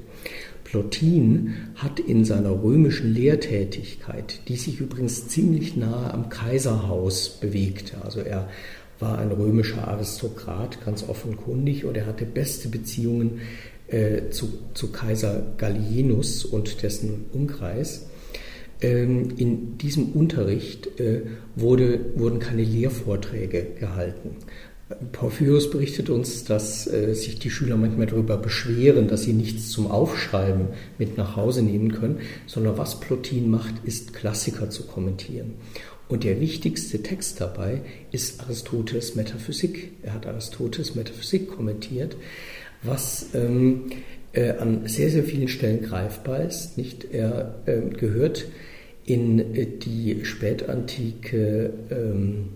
[0.63, 8.19] Plotin hat in seiner römischen Lehrtätigkeit, die sich übrigens ziemlich nahe am Kaiserhaus bewegte, also
[8.19, 8.49] er
[8.99, 13.41] war ein römischer Aristokrat, ganz offenkundig, und er hatte beste Beziehungen
[13.87, 18.08] äh, zu, zu Kaiser Gallienus und dessen Umkreis.
[18.81, 21.21] Ähm, in diesem Unterricht äh,
[21.55, 24.37] wurde, wurden keine Lehrvorträge gehalten.
[25.11, 29.91] Porphyrius berichtet uns, dass äh, sich die Schüler manchmal darüber beschweren, dass sie nichts zum
[29.91, 35.55] Aufschreiben mit nach Hause nehmen können, sondern was Plotin macht, ist Klassiker zu kommentieren.
[36.07, 39.91] Und der wichtigste Text dabei ist Aristoteles Metaphysik.
[40.01, 42.15] Er hat Aristoteles Metaphysik kommentiert,
[42.81, 43.91] was ähm,
[44.33, 46.79] äh, an sehr, sehr vielen Stellen greifbar ist.
[46.79, 47.05] Nicht?
[47.11, 48.45] Er äh, gehört
[49.09, 52.49] in äh, die spätantike ähm,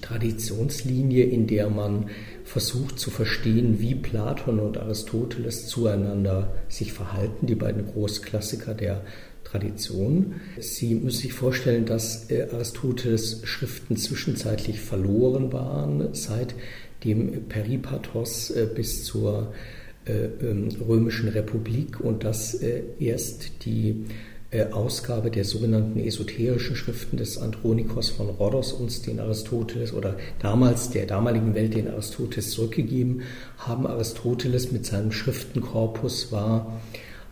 [0.00, 2.10] Traditionslinie, in der man
[2.44, 9.02] versucht zu verstehen, wie Platon und Aristoteles zueinander sich verhalten, die beiden Großklassiker der
[9.44, 10.36] Tradition.
[10.58, 16.54] Sie müssen sich vorstellen, dass äh, Aristoteles Schriften zwischenzeitlich verloren waren, seit
[17.04, 19.52] dem Peripathos äh, bis zur
[20.04, 24.04] äh, ähm, Römischen Republik und dass erst die
[24.72, 31.06] Ausgabe der sogenannten esoterischen Schriften des Andronikos von Rhodos uns den Aristoteles oder damals der
[31.06, 33.22] damaligen Welt den Aristoteles zurückgegeben
[33.56, 33.86] haben.
[33.86, 36.80] Aristoteles mit seinem Schriftenkorpus war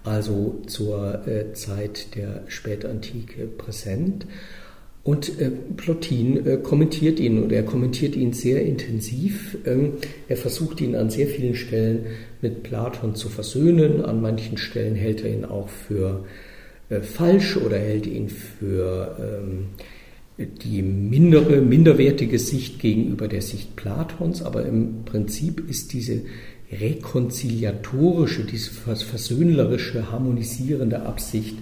[0.03, 4.27] also zur äh, Zeit der Spätantike präsent.
[5.03, 9.59] Und äh, Plotin äh, kommentiert ihn und er kommentiert ihn sehr intensiv.
[9.67, 9.95] Ähm,
[10.29, 12.07] er versucht ihn an sehr vielen Stellen
[12.41, 14.03] mit Platon zu versöhnen.
[14.03, 16.50] An manchen Stellen hält er ihn auch für äh,
[17.03, 19.67] falsch oder hält ihn für ähm,
[20.63, 26.23] die mindere, minderwertige Sicht gegenüber der Sicht Platons, aber im Prinzip ist diese
[26.73, 31.57] rekonziliatorische, diese versöhnlerische, harmonisierende Absicht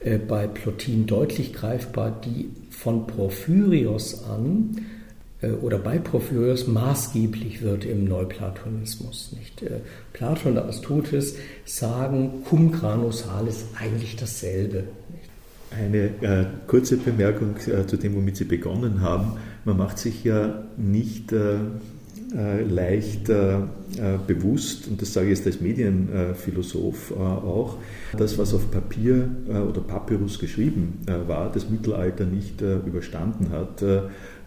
[0.00, 4.99] äh, bei Plotin deutlich greifbar, die von Porphyrios an äh,
[5.62, 9.32] oder bei Porphyrios maßgeblich wird im Neuplatonismus.
[9.38, 9.62] Nicht?
[9.62, 9.80] Äh,
[10.12, 14.84] Platon und Aristoteles sagen cum granus salis eigentlich dasselbe.
[15.70, 19.32] Eine äh, kurze Bemerkung äh, zu dem, womit Sie begonnen haben.
[19.64, 21.54] Man macht sich ja nicht äh,
[22.36, 23.30] äh leicht
[24.28, 27.76] bewusst, und das sage ich jetzt als Medienphilosoph auch,
[28.16, 33.82] das, was auf Papier oder Papyrus geschrieben war, das Mittelalter nicht überstanden hat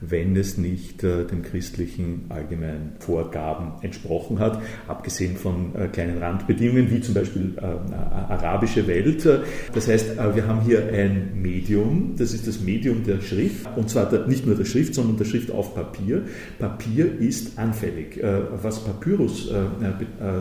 [0.09, 6.89] wenn es nicht äh, den christlichen allgemeinen Vorgaben entsprochen hat, abgesehen von äh, kleinen Randbedingungen
[6.91, 9.27] wie zum Beispiel äh, arabische Welt.
[9.73, 13.89] Das heißt, äh, wir haben hier ein Medium, das ist das Medium der Schrift, und
[13.89, 16.23] zwar der, nicht nur der Schrift, sondern der Schrift auf Papier.
[16.59, 18.21] Papier ist anfällig.
[18.21, 19.51] Äh, was Papyrus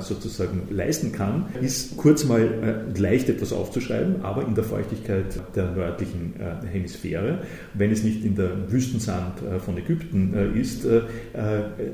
[0.01, 6.35] sozusagen leisten kann, ist kurz mal leicht etwas aufzuschreiben, aber in der Feuchtigkeit der nördlichen
[6.71, 7.41] Hemisphäre,
[7.75, 11.03] wenn es nicht in der Wüstensand von Ägypten äh, ist, äh,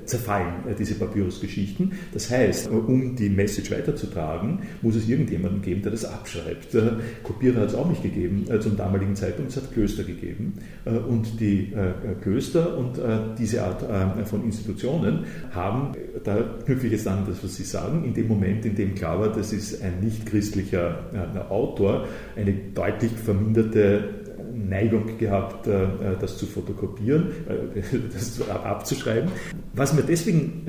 [0.05, 1.93] zerfallen diese Papyrus-Geschichten.
[2.13, 6.77] Das heißt, um die Message weiterzutragen, muss es irgendjemanden geben, der das abschreibt.
[7.23, 10.55] Kopierer hat es auch nicht gegeben zum damaligen Zeitpunkt, es hat Klöster gegeben.
[11.09, 11.73] Und die
[12.23, 13.01] Klöster und
[13.39, 13.85] diese Art
[14.29, 15.93] von Institutionen haben,
[16.25, 19.21] da knüpfe ich jetzt an das, was Sie sagen, in dem Moment, in dem klar
[19.21, 20.99] war, das ist ein nicht christlicher
[21.49, 22.07] Autor,
[22.37, 24.18] eine deutlich verminderte
[24.67, 25.89] Neigung gehabt, äh, äh,
[26.21, 27.81] das zu fotokopieren, äh,
[28.13, 29.31] das abzuschreiben.
[29.75, 30.67] Was mir deswegen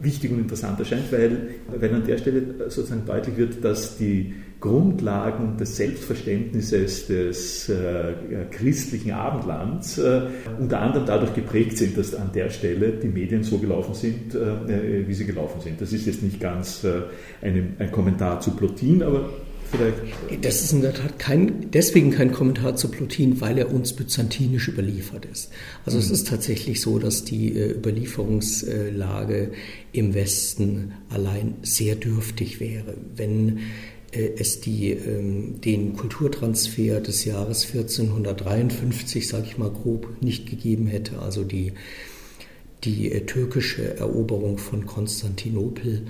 [0.00, 5.56] wichtig und interessant erscheint, weil, weil an der Stelle sozusagen deutlich wird, dass die Grundlagen
[5.56, 8.14] des Selbstverständnisses des äh,
[8.50, 10.22] christlichen Abendlands äh,
[10.58, 15.06] unter anderem dadurch geprägt sind, dass an der Stelle die Medien so gelaufen sind, äh,
[15.06, 15.80] wie sie gelaufen sind.
[15.80, 16.84] Das ist jetzt nicht ganz
[17.40, 19.28] ein, ein Kommentar zu Plotin, aber
[19.70, 20.44] Vielleicht.
[20.44, 24.68] Das ist in der Tat kein, deswegen kein Kommentar zu Plotin, weil er uns byzantinisch
[24.68, 25.50] überliefert ist.
[25.84, 26.04] Also mhm.
[26.04, 29.52] es ist tatsächlich so, dass die äh, Überlieferungslage
[29.92, 32.94] im Westen allein sehr dürftig wäre.
[33.14, 33.58] Wenn
[34.12, 40.86] äh, es die, ähm, den Kulturtransfer des Jahres 1453, sage ich mal grob, nicht gegeben
[40.86, 41.72] hätte, also die,
[42.84, 46.06] die äh, türkische Eroberung von Konstantinopel,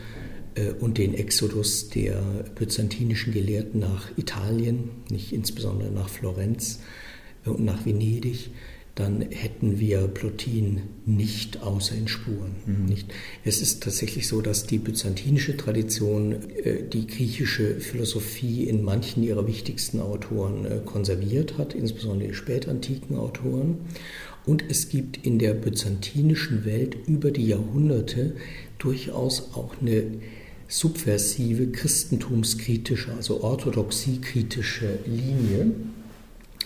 [0.80, 2.20] und den Exodus der
[2.54, 6.80] byzantinischen Gelehrten nach Italien, nicht insbesondere nach Florenz
[7.44, 8.50] äh, und nach Venedig,
[8.94, 12.56] dann hätten wir Plotin nicht außer in Spuren.
[12.66, 12.86] Mhm.
[12.86, 13.14] Nicht?
[13.44, 16.32] Es ist tatsächlich so, dass die byzantinische Tradition
[16.64, 23.78] äh, die griechische Philosophie in manchen ihrer wichtigsten Autoren konserviert hat, insbesondere die spätantiken Autoren.
[24.46, 28.34] Und es gibt in der byzantinischen Welt über die Jahrhunderte
[28.78, 30.04] durchaus auch eine
[30.68, 35.72] subversive, christentumskritische, also orthodoxiekritische Linie,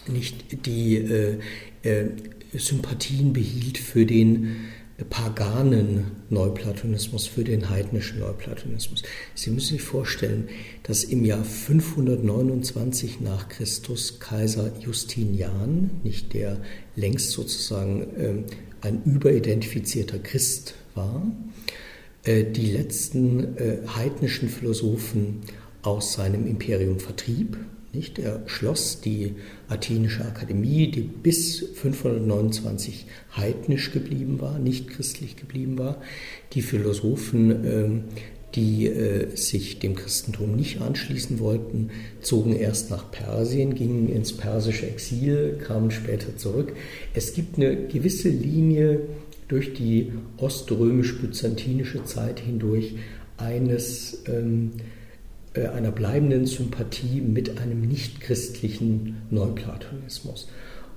[0.09, 1.39] nicht die äh,
[1.83, 2.07] äh,
[2.53, 4.57] Sympathien behielt für den
[5.09, 9.03] paganen Neuplatonismus, für den heidnischen Neuplatonismus.
[9.35, 10.49] Sie müssen sich vorstellen,
[10.83, 16.61] dass im Jahr 529 nach Christus Kaiser Justinian, nicht der
[16.97, 18.45] längst sozusagen ähm,
[18.81, 21.52] ein überidentifizierter Christ war, äh,
[22.25, 25.41] die letzten äh, heidnischen Philosophen
[25.83, 27.57] aus seinem Imperium vertrieb.
[27.93, 28.19] Nicht?
[28.19, 29.35] Er schloss die
[29.69, 33.07] Athenische Akademie, die bis 529
[33.37, 36.01] heidnisch geblieben war, nicht christlich geblieben war.
[36.55, 38.05] Die Philosophen, ähm,
[38.55, 44.87] die äh, sich dem Christentum nicht anschließen wollten, zogen erst nach Persien, gingen ins persische
[44.87, 46.75] Exil, kamen später zurück.
[47.13, 49.01] Es gibt eine gewisse Linie
[49.49, 52.95] durch die oströmisch-byzantinische Zeit hindurch
[53.37, 54.73] eines ähm,
[55.55, 60.49] äh, einer bleibenden Sympathie mit einem nichtchristlichen Neuplatonismus.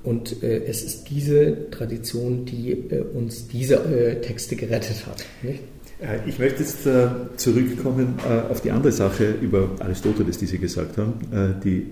[0.04, 5.26] Und äh, es ist diese Tradition, die äh, uns diese äh, Texte gerettet hat.
[5.42, 5.62] Nicht?
[6.00, 8.16] Äh, ich möchte jetzt äh, zurückkommen
[8.50, 11.14] auf die andere Sache über Aristoteles, die Sie gesagt haben,
[11.64, 11.92] die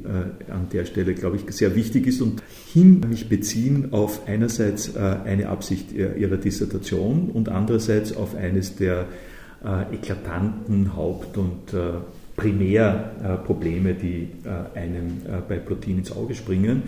[0.49, 2.41] an der Stelle, glaube ich, sehr wichtig ist und
[2.73, 9.07] hin mich beziehen auf einerseits eine Absicht Ihrer Dissertation und andererseits auf eines der
[9.91, 11.73] eklatanten Haupt- und
[12.35, 16.83] Primärprobleme, die äh, einem äh, bei Plotin ins Auge springen.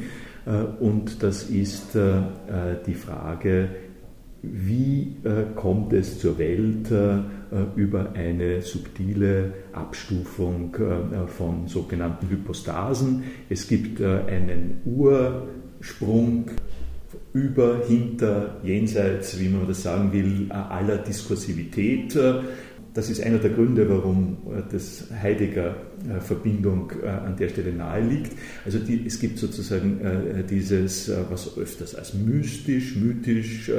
[0.45, 0.49] Äh,
[0.79, 3.69] und das ist die Frage,
[4.53, 5.15] wie
[5.55, 6.91] kommt es zur Welt
[7.75, 10.75] über eine subtile Abstufung
[11.27, 13.23] von sogenannten Hypostasen?
[13.49, 16.51] Es gibt einen Ursprung
[17.33, 22.17] über, hinter, jenseits, wie man das sagen will, aller Diskursivität
[22.95, 28.31] das ist einer der Gründe, warum äh, das Heidegger-Verbindung äh, an der Stelle nahe liegt.
[28.63, 33.69] Also die, es gibt sozusagen äh, dieses, was öfters als mystisch, mythisch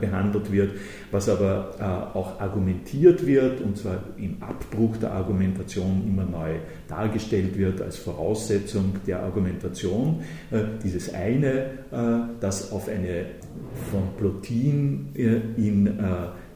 [0.00, 0.72] behandelt wird,
[1.10, 6.54] was aber auch argumentiert wird, und zwar im Abbruch der Argumentation immer neu
[6.88, 10.22] dargestellt wird als Voraussetzung der Argumentation.
[10.82, 11.66] Dieses eine,
[12.40, 13.26] das auf eine
[13.90, 15.98] von Plotin in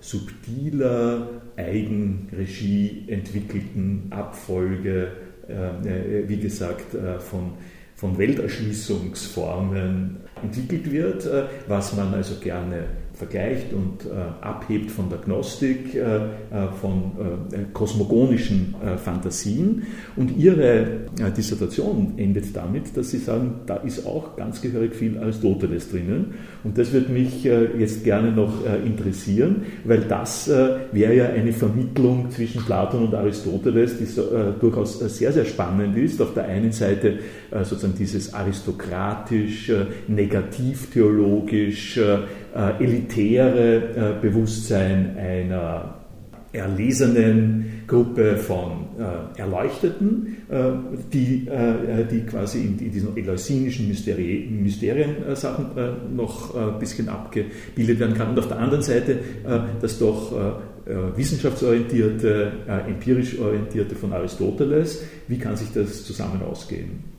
[0.00, 5.12] subtiler Eigenregie entwickelten Abfolge,
[5.48, 7.54] äh, äh, wie gesagt, äh, von,
[7.94, 11.26] von Welterschließungsformen entwickelt wird,
[11.66, 12.84] was man also gerne
[13.16, 16.28] vergleicht und äh, abhebt von der Gnostik, äh, äh
[16.80, 17.12] von
[17.72, 19.84] kosmogonischen Fantasien.
[20.16, 20.86] Und ihre
[21.36, 26.34] Dissertation endet damit, dass sie sagen, da ist auch ganz gehörig viel Aristoteles drinnen.
[26.64, 28.52] Und das würde mich jetzt gerne noch
[28.84, 34.06] interessieren, weil das wäre ja eine Vermittlung zwischen Platon und Aristoteles, die
[34.60, 36.20] durchaus sehr, sehr spannend ist.
[36.20, 37.18] Auf der einen Seite
[37.50, 39.72] sozusagen dieses aristokratisch,
[40.08, 41.98] negativ-theologisch,
[42.56, 45.94] äh, elitäre äh, Bewusstsein einer
[46.52, 50.70] erlesenen Gruppe von äh, Erleuchteten, äh,
[51.12, 58.00] die, äh, die quasi in, in diesen eleusinischen Mysterien, Mysteriensachen äh, noch ein bisschen abgebildet
[58.00, 58.30] werden kann.
[58.30, 59.18] Und auf der anderen Seite
[59.80, 60.60] das doch
[61.16, 62.52] wissenschaftsorientierte,
[62.88, 65.02] empirisch orientierte von Aristoteles.
[65.26, 67.15] Wie kann sich das zusammen ausgehen?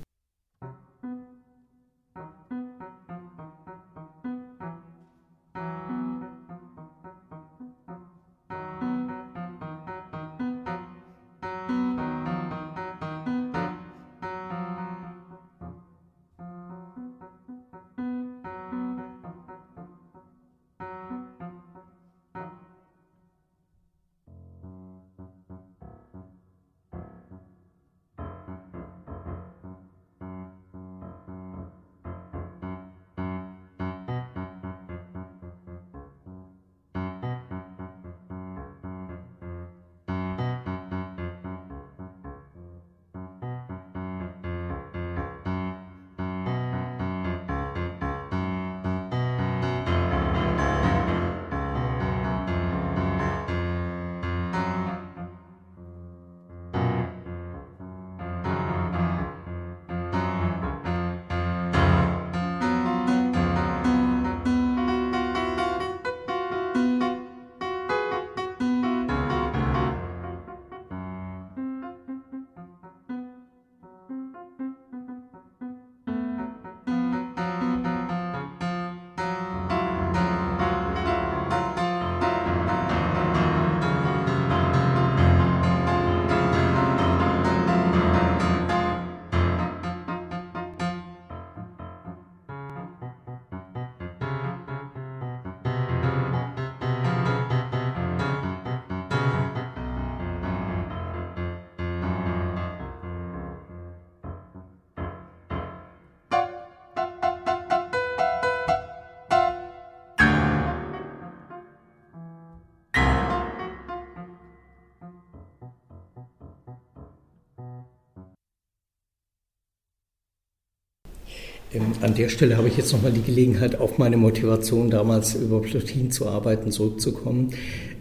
[122.01, 126.11] An der Stelle habe ich jetzt nochmal die Gelegenheit, auf meine Motivation damals über Plotin
[126.11, 127.53] zu arbeiten, zurückzukommen.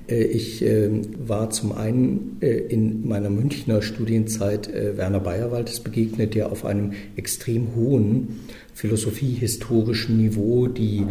[0.08, 6.34] Äh, ich ähm, war zum einen äh, in meiner Münchner Studienzeit äh, Werner Bayerwaldes begegnet,
[6.34, 8.40] der auf einem extrem hohen
[8.74, 11.06] philosophiehistorischen Niveau die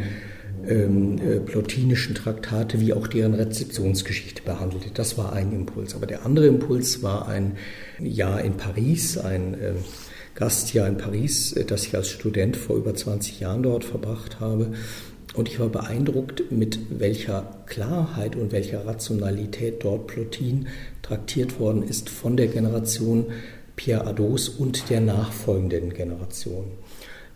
[0.67, 4.89] ähm, plotinischen Traktate wie auch deren Rezeptionsgeschichte behandelte.
[4.93, 5.93] Das war ein Impuls.
[5.93, 7.53] Aber der andere Impuls war ein
[7.99, 9.57] Jahr in Paris, ein
[10.35, 14.73] Gastjahr in Paris, das ich als Student vor über 20 Jahren dort verbracht habe.
[15.33, 20.67] Und ich war beeindruckt, mit welcher Klarheit und welcher Rationalität dort Plotin
[21.01, 23.25] traktiert worden ist von der Generation
[23.75, 26.65] Pierre Ados und der nachfolgenden Generation.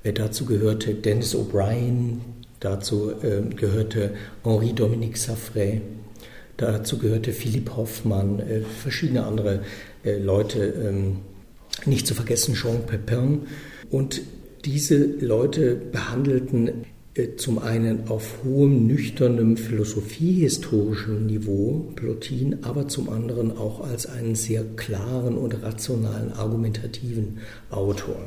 [0.04, 2.20] Äh, dazu gehörte Dennis O'Brien,
[2.60, 5.82] dazu äh, gehörte Henri Dominique Safray,
[6.58, 9.64] dazu gehörte Philipp Hoffmann, äh, verschiedene andere
[10.04, 11.18] äh, Leute, ähm,
[11.86, 13.42] nicht zu vergessen Jean Pepin.
[13.90, 14.22] Und
[14.66, 23.58] diese Leute behandelten äh, zum einen auf hohem, nüchternem philosophiehistorischen Niveau Plotin, aber zum anderen
[23.58, 28.18] auch als einen sehr klaren und rationalen, argumentativen Autor.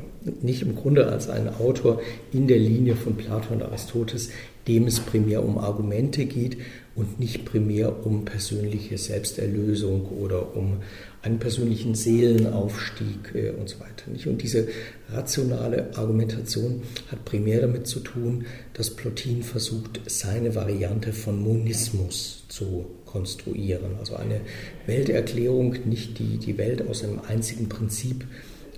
[0.42, 2.00] Nicht im Grunde als einen Autor
[2.32, 4.30] in der Linie von Platon und Aristoteles,
[4.68, 6.56] dem es primär um Argumente geht
[6.94, 10.78] und nicht primär um persönliche Selbsterlösung oder um
[11.22, 14.10] einen persönlichen Seelenaufstieg äh, und so weiter.
[14.10, 14.26] Nicht?
[14.26, 14.68] Und diese
[15.10, 22.86] rationale Argumentation hat primär damit zu tun, dass Plotin versucht, seine Variante von Monismus zu
[23.06, 23.96] konstruieren.
[23.98, 24.40] Also eine
[24.86, 28.26] Welterklärung, nicht die die Welt aus einem einzigen Prinzip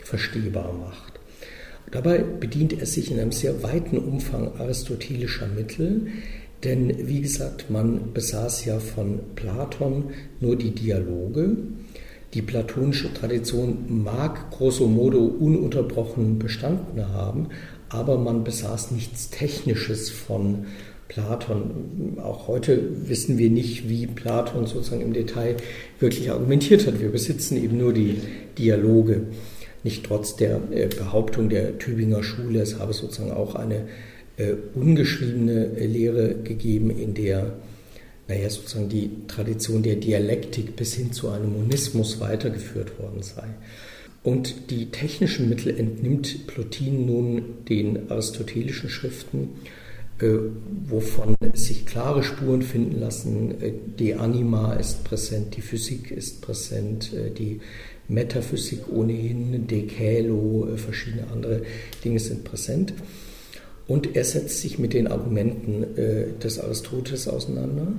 [0.02, 1.14] verstehbar macht.
[1.90, 6.08] Dabei bedient er sich in einem sehr weiten Umfang aristotelischer Mittel,
[6.64, 11.56] denn wie gesagt, man besaß ja von Platon nur die Dialoge,
[12.34, 17.48] die platonische Tradition mag grosso modo ununterbrochen bestanden haben,
[17.88, 20.66] aber man besaß nichts Technisches von
[21.06, 22.18] Platon.
[22.20, 25.56] Auch heute wissen wir nicht, wie Platon sozusagen im Detail
[26.00, 27.00] wirklich argumentiert hat.
[27.00, 28.18] Wir besitzen eben nur die
[28.58, 29.28] Dialoge.
[29.84, 33.86] Nicht trotz der äh, Behauptung der Tübinger Schule, es habe sozusagen auch eine
[34.38, 37.52] äh, ungeschriebene Lehre gegeben, in der
[38.28, 43.44] naja, sozusagen die Tradition der Dialektik bis hin zu einem Monismus weitergeführt worden sei.
[44.22, 49.50] Und die technischen Mittel entnimmt Plotin nun den aristotelischen Schriften,
[50.18, 50.30] äh,
[50.86, 53.60] wovon sich klare Spuren finden lassen.
[53.60, 57.60] Äh, die Anima ist präsent, die Physik ist präsent, äh, die
[58.08, 61.62] Metaphysik ohnehin, Dekalo, äh, verschiedene andere
[62.02, 62.94] Dinge sind präsent.
[63.86, 67.92] Und er setzt sich mit den Argumenten äh, des Aristoteles auseinander,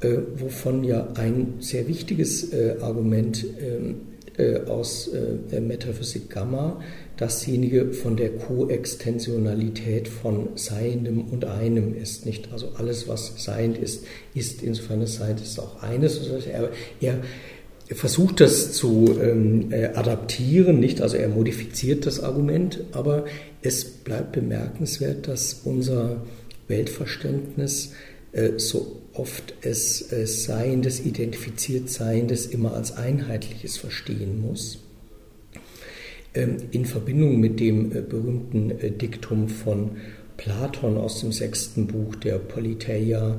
[0.00, 3.94] äh, wovon ja ein sehr wichtiges äh, Argument ähm,
[4.36, 6.80] äh, aus äh, Metaphysik Gamma
[7.16, 12.26] dasjenige von der Koextensionalität von Seiendem und Einem ist.
[12.26, 12.52] Nicht?
[12.52, 14.04] Also alles, was seiend ist,
[14.34, 16.18] ist insofern es seiend ist auch eines.
[16.46, 16.70] Er,
[17.00, 17.20] er
[17.94, 21.02] versucht das zu ähm, äh, adaptieren, nicht?
[21.02, 23.26] Also er modifiziert das Argument, aber
[23.62, 26.22] es bleibt bemerkenswert, dass unser
[26.68, 27.92] Weltverständnis
[28.32, 34.78] äh, so oft es äh, Seiendes, identifiziert Seiendes immer als Einheitliches verstehen muss.
[36.34, 39.98] Ähm, in Verbindung mit dem äh, berühmten Diktum von
[40.38, 43.38] Platon aus dem sechsten Buch der Politeia,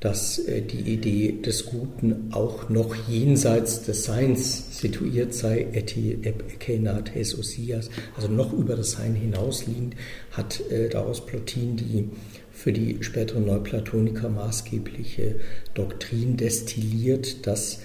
[0.00, 7.38] dass äh, die Idee des Guten auch noch jenseits des Seins situiert sei, eti ekenates
[7.38, 9.94] osias, also noch über das Sein hinausliegend,
[10.32, 12.08] hat äh, daraus Plotin die
[12.50, 15.36] für die späteren Neuplatoniker maßgebliche
[15.74, 17.80] Doktrin destilliert, dass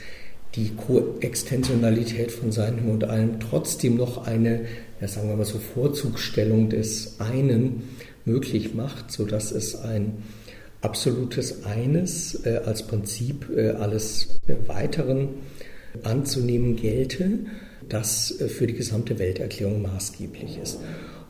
[0.56, 4.66] die Koextensionalität von Seinem und Allem trotzdem noch eine,
[5.02, 7.84] ja, sagen wir mal so, Vorzugsstellung des einen
[8.26, 10.24] möglich macht, sodass es ein
[10.86, 15.30] absolutes Eines äh, als Prinzip äh, alles Weiteren
[16.04, 17.40] anzunehmen gelte,
[17.90, 20.80] das äh, für die gesamte Welterklärung maßgeblich ist.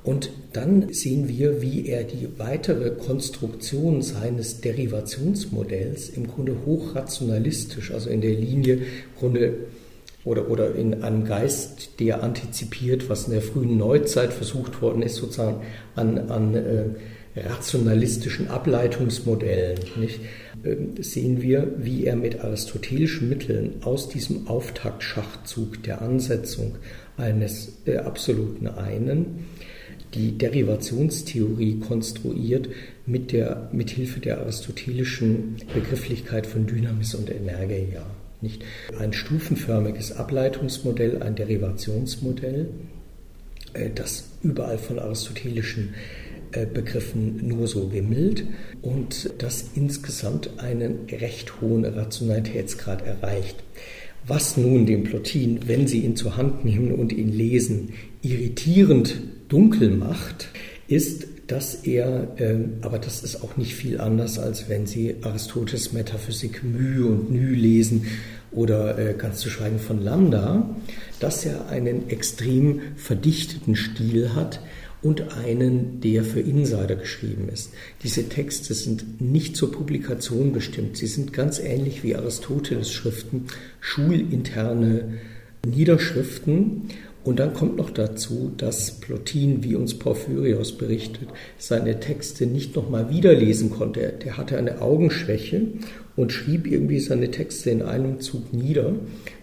[0.04, 8.10] Und dann sehen wir, wie er die weitere Konstruktion seines Derivationsmodells im Grunde hochrationalistisch, also
[8.10, 8.82] in der Linie
[9.18, 9.54] Grunde
[10.26, 15.16] oder, oder in einem Geist, der antizipiert, was in der frühen Neuzeit versucht worden ist,
[15.16, 15.62] sozusagen
[15.96, 16.86] an, an äh,
[17.36, 20.20] rationalistischen Ableitungsmodellen nicht,
[20.64, 26.76] ähm, sehen wir, wie er mit aristotelischen Mitteln aus diesem Auftaktschachzug der Ansetzung
[27.18, 29.46] eines äh, absoluten Einen
[30.14, 32.70] die Derivationstheorie konstruiert
[33.06, 38.06] mit, der, mit Hilfe der aristotelischen Begrifflichkeit von Dynamis und Energia.
[38.42, 38.64] Nicht?
[38.98, 42.70] Ein stufenförmiges Ableitungsmodell, ein Derivationsmodell,
[43.74, 46.25] äh, das überall von aristotelischen äh,
[46.64, 48.46] Begriffen nur so wimmelt
[48.82, 53.58] und das insgesamt einen recht hohen Rationalitätsgrad erreicht.
[54.28, 59.92] Was nun den Plotin, wenn Sie ihn zur Hand nehmen und ihn lesen, irritierend dunkel
[59.92, 60.48] macht,
[60.88, 65.94] ist, dass er, äh, aber das ist auch nicht viel anders, als wenn Sie Aristoteles
[65.94, 68.08] Metaphysik Mühe und Nü lesen
[68.52, 70.76] oder äh, ganz zu schweigen von Lambda,
[71.20, 74.60] dass er einen extrem verdichteten Stil hat
[75.06, 77.72] und einen, der für Insider geschrieben ist.
[78.02, 80.98] Diese Texte sind nicht zur Publikation bestimmt.
[80.98, 83.46] Sie sind ganz ähnlich wie Aristoteles Schriften,
[83.80, 85.20] schulinterne
[85.64, 86.90] Niederschriften
[87.24, 91.30] und dann kommt noch dazu, dass Plotin, wie uns Porphyrios berichtet,
[91.60, 94.12] seine Texte nicht nochmal wiederlesen konnte.
[94.24, 95.68] Der hatte eine Augenschwäche
[96.16, 98.94] und schrieb irgendwie seine Texte in einem Zug nieder,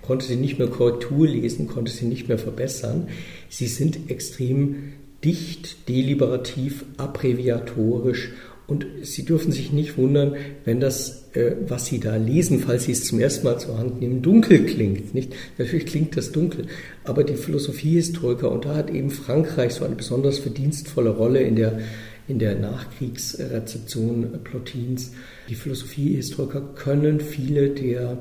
[0.01, 3.09] konnte sie nicht mehr Korrektur lesen, konnte sie nicht mehr verbessern.
[3.49, 4.93] Sie sind extrem
[5.25, 8.31] dicht, deliberativ, abbreviatorisch
[8.67, 12.93] und Sie dürfen sich nicht wundern, wenn das, äh, was Sie da lesen, falls Sie
[12.93, 15.15] es zum ersten Mal zur Hand nehmen, dunkel klingt.
[15.15, 15.35] Nicht?
[15.59, 16.67] Natürlich klingt das dunkel,
[17.05, 21.81] aber die Philosophiehistoriker, und da hat eben Frankreich so eine besonders verdienstvolle Rolle in der,
[22.29, 25.13] in der Nachkriegsrezeption Plotins,
[25.49, 28.19] die Philosophiehistoriker können viele der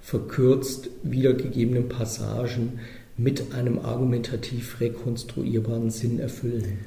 [0.00, 2.80] verkürzt wiedergegebenen Passagen
[3.22, 6.78] mit einem argumentativ rekonstruierbaren Sinn erfüllen.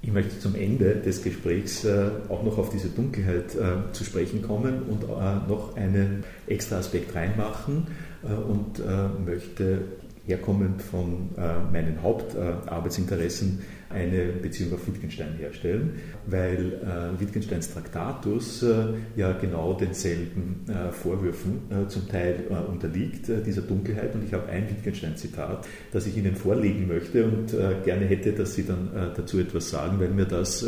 [0.00, 4.42] Ich möchte zum Ende des Gesprächs äh, auch noch auf diese Dunkelheit äh, zu sprechen
[4.42, 5.06] kommen und äh,
[5.48, 7.86] noch einen extra Aspekt reinmachen
[8.22, 8.80] und
[9.26, 9.80] möchte
[10.26, 11.30] herkommend von
[11.72, 13.62] meinen Hauptarbeitsinteressen
[13.92, 21.60] eine Beziehung auf Wittgenstein herstellen, weil äh, Wittgensteins Traktatus äh, ja genau denselben äh, Vorwürfen
[21.70, 24.14] äh, zum Teil äh, unterliegt, äh, dieser Dunkelheit.
[24.14, 28.64] Und ich habe ein Wittgenstein-Zitat, das ich Ihnen vorlegen möchte und gerne hätte, dass Sie
[28.64, 30.64] dann dazu etwas sagen, weil mir das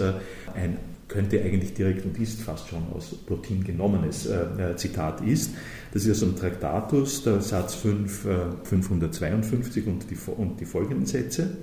[0.55, 4.29] ein könnte eigentlich direkt und ist fast schon aus Plotin genommenes
[4.77, 5.53] Zitat ist.
[5.93, 8.27] Das ist aus dem Traktatus, der Satz 5,
[8.65, 11.57] 552 und die, und die folgenden Sätze.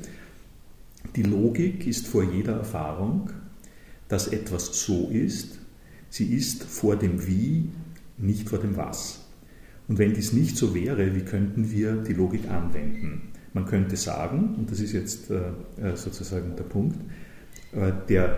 [1.15, 3.31] Die Logik ist vor jeder Erfahrung,
[4.07, 5.59] dass etwas so ist,
[6.09, 7.69] sie ist vor dem Wie,
[8.17, 9.25] nicht vor dem Was.
[9.87, 13.33] Und wenn dies nicht so wäre, wie könnten wir die Logik anwenden?
[13.53, 15.49] Man könnte sagen, und das ist jetzt äh,
[15.81, 16.97] äh sozusagen der Punkt,
[17.73, 18.37] äh, der,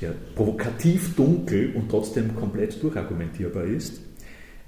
[0.00, 4.00] der provokativ dunkel und trotzdem komplett durchargumentierbar ist,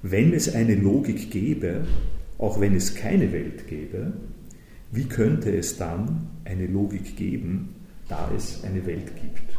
[0.03, 1.86] wenn es eine Logik gäbe,
[2.38, 4.12] auch wenn es keine Welt gäbe,
[4.92, 7.74] wie könnte es dann eine Logik geben,
[8.09, 9.57] da es eine Welt gibt?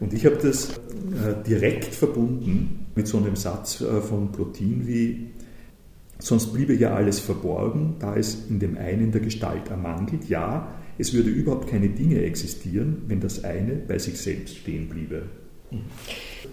[0.00, 5.30] Und ich habe das äh, direkt verbunden mit so einem Satz äh, von Plotin wie,
[6.18, 10.28] sonst bliebe ja alles verborgen, da es in dem einen der Gestalt ermangelt.
[10.28, 15.22] Ja, es würde überhaupt keine Dinge existieren, wenn das eine bei sich selbst stehen bliebe.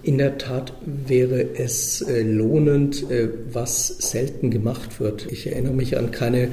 [0.04, 3.06] In der Tat wäre es äh, lohnend,
[3.52, 5.32] was selten gemacht wird.
[5.32, 6.50] Ich erinnere mich an keine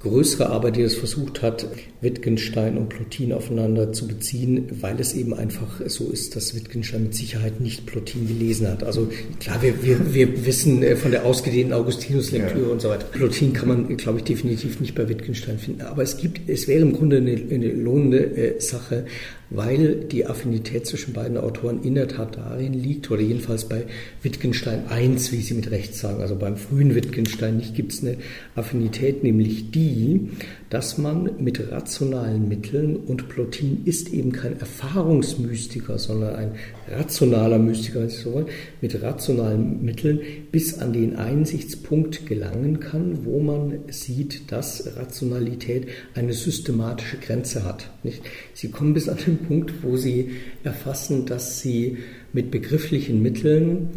[0.00, 1.66] größere Arbeit, die es versucht hat,
[2.00, 7.14] Wittgenstein und Plotin aufeinander zu beziehen, weil es eben einfach so ist, dass Wittgenstein mit
[7.14, 8.82] Sicherheit nicht Plotin gelesen hat.
[8.82, 12.72] Also klar, wir, wir, wir wissen äh, von der ausgedehnten Augustinus-Lektüre ja.
[12.72, 13.06] und so weiter.
[13.12, 15.82] Plotin kann man, glaube ich, definitiv nicht bei Wittgenstein finden.
[15.82, 19.04] Aber es gibt, es wäre im Grunde eine, eine lohnende äh, Sache,
[19.50, 23.84] weil die Affinität zwischen beiden Autoren in der Tat darin liegt, oder jedenfalls bei
[24.22, 28.16] Wittgenstein 1, wie Sie mit Recht sagen, also beim frühen Wittgenstein nicht, gibt es eine
[28.54, 30.30] Affinität, nämlich die,
[30.70, 36.52] dass man mit rationalen Mitteln, und Plotin ist eben kein Erfahrungsmystiker, sondern ein
[36.88, 38.46] rationaler Mystiker, so wollen,
[38.80, 40.20] mit rationalen Mitteln
[40.52, 47.90] bis an den Einsichtspunkt gelangen kann, wo man sieht, dass Rationalität eine systematische Grenze hat.
[48.04, 48.22] Nicht?
[48.54, 50.30] Sie kommen bis an den Punkt, wo sie
[50.62, 51.98] erfassen, dass sie
[52.32, 53.88] mit begrifflichen Mitteln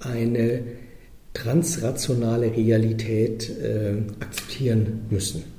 [0.00, 0.62] eine
[1.34, 5.55] transrationale Realität äh, akzeptieren müssen.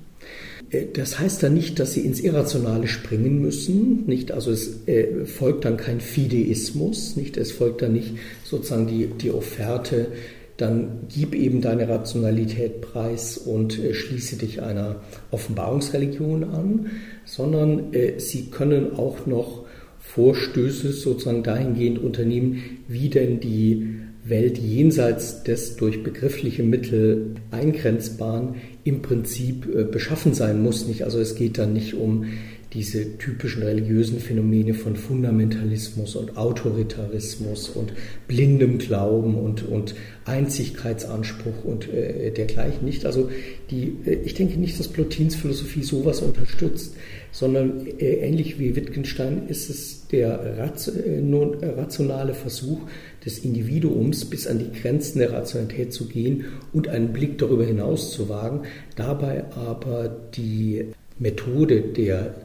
[0.70, 4.32] Äh, das heißt dann nicht, dass sie ins Irrationale springen müssen, nicht?
[4.32, 7.38] Also es äh, folgt dann kein Fideismus, nicht?
[7.38, 10.08] Es folgt dann nicht sozusagen die, die Offerte,
[10.58, 14.98] dann gib eben deine Rationalität preis und äh, schließe dich einer
[15.32, 16.92] Offenbarungsreligion an,
[17.26, 19.66] sondern äh, sie können auch noch
[20.00, 23.97] Vorstöße sozusagen dahingehend unternehmen, wie denn die
[24.30, 30.88] Welt jenseits des durch begriffliche Mittel eingrenzbaren im Prinzip äh, beschaffen sein muss.
[30.88, 31.04] Nicht?
[31.04, 32.26] Also es geht dann nicht um
[32.74, 37.94] diese typischen religiösen Phänomene von Fundamentalismus und Autoritarismus und
[38.28, 43.06] blindem Glauben und, und Einzigkeitsanspruch und äh, dergleichen nicht.
[43.06, 43.32] Also
[43.72, 46.96] die, äh, ich denke nicht, dass Plotins Philosophie sowas unterstützt,
[47.32, 52.82] sondern äh, ähnlich wie Wittgenstein ist es der äh, rationale Versuch
[53.28, 58.12] des Individuums bis an die Grenzen der Rationalität zu gehen und einen Blick darüber hinaus
[58.12, 58.62] zu wagen,
[58.96, 60.86] dabei aber die
[61.20, 62.36] Methode der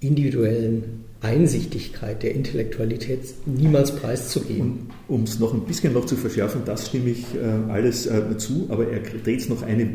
[0.00, 4.88] individuellen Einsichtigkeit, der Intellektualität niemals preiszugeben.
[5.08, 8.66] Um es noch ein bisschen noch zu verschärfen, das stimme ich äh, alles äh, zu,
[8.70, 9.86] aber er dreht es noch eine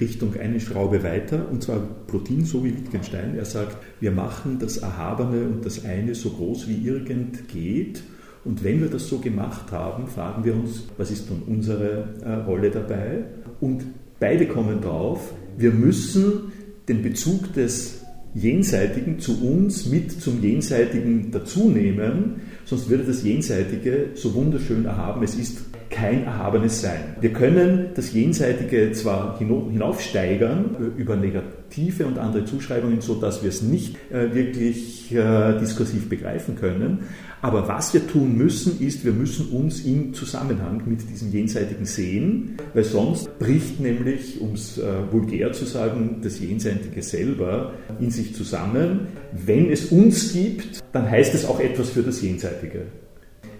[0.00, 3.36] Richtung, eine Schraube weiter, und zwar Plotin, so wie Wittgenstein.
[3.36, 8.02] Er sagt, wir machen das Erhabene und das eine so groß wie irgend geht.
[8.44, 12.32] Und wenn wir das so gemacht haben, fragen wir uns, was ist nun unsere äh,
[12.46, 13.24] Rolle dabei?
[13.60, 13.84] Und
[14.20, 16.52] beide kommen drauf, wir müssen
[16.88, 18.02] den Bezug des
[18.34, 25.36] Jenseitigen zu uns mit zum Jenseitigen dazunehmen, sonst würde das Jenseitige so wunderschön erhaben, es
[25.36, 25.58] ist
[25.94, 27.16] kein erhabenes Sein.
[27.20, 33.96] Wir können das Jenseitige zwar hinaufsteigern über negative und andere Zuschreibungen, sodass wir es nicht
[34.10, 37.04] äh, wirklich äh, diskursiv begreifen können,
[37.44, 42.56] aber was wir tun müssen, ist, wir müssen uns im Zusammenhang mit diesem jenseitigen sehen,
[42.72, 48.34] weil sonst bricht nämlich, um es äh, vulgär zu sagen, das Jenseitige selber in sich
[48.34, 49.08] zusammen.
[49.32, 52.86] Wenn es uns gibt, dann heißt es auch etwas für das Jenseitige.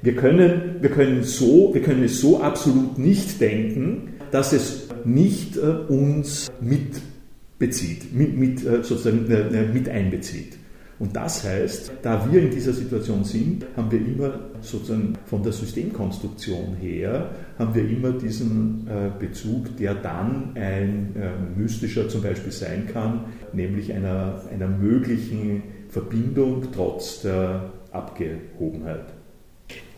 [0.05, 5.57] Wir können, wir können, so, wir können es so absolut nicht denken, dass es nicht
[5.57, 10.59] äh, uns mitbezieht, mit, mit, äh, sozusagen äh, mit einbezieht.
[10.98, 15.52] Und das heißt, da wir in dieser Situation sind, haben wir immer sozusagen von der
[15.52, 18.86] Systemkonstruktion her, haben wir immer diesen
[19.18, 23.24] Bezug, der dann ein äh, mystischer zum Beispiel sein kann,
[23.55, 29.07] nämlich einer, einer möglichen Verbindung trotz der Abgehobenheit.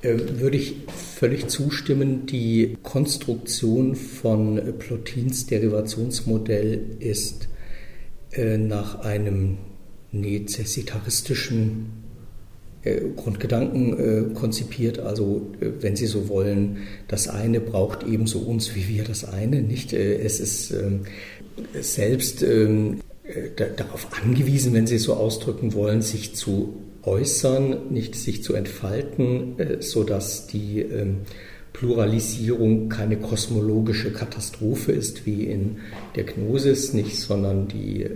[0.07, 2.27] Äh, würde ich völlig zustimmen.
[2.27, 7.49] Die Konstruktion von Plotins Derivationsmodell ist
[8.59, 9.57] nach einem
[10.13, 11.87] nezessitaristischen
[12.83, 14.99] äh, Grundgedanken äh, konzipiert.
[15.01, 16.79] Also, äh, wenn Sie so wollen,
[17.09, 19.63] das eine braucht ebenso uns wie wir das eine.
[19.63, 19.93] Nicht?
[19.93, 21.01] Es ist ähm,
[21.81, 23.01] selbst ähm,
[23.57, 26.75] darauf angewiesen, wenn Sie so ausdrücken wollen, sich zu
[27.07, 31.19] äußern, nicht sich zu entfalten, sodass die ähm,
[31.73, 35.77] Pluralisierung keine kosmologische Katastrophe ist wie in
[36.15, 38.07] der Gnosis, nicht, sondern die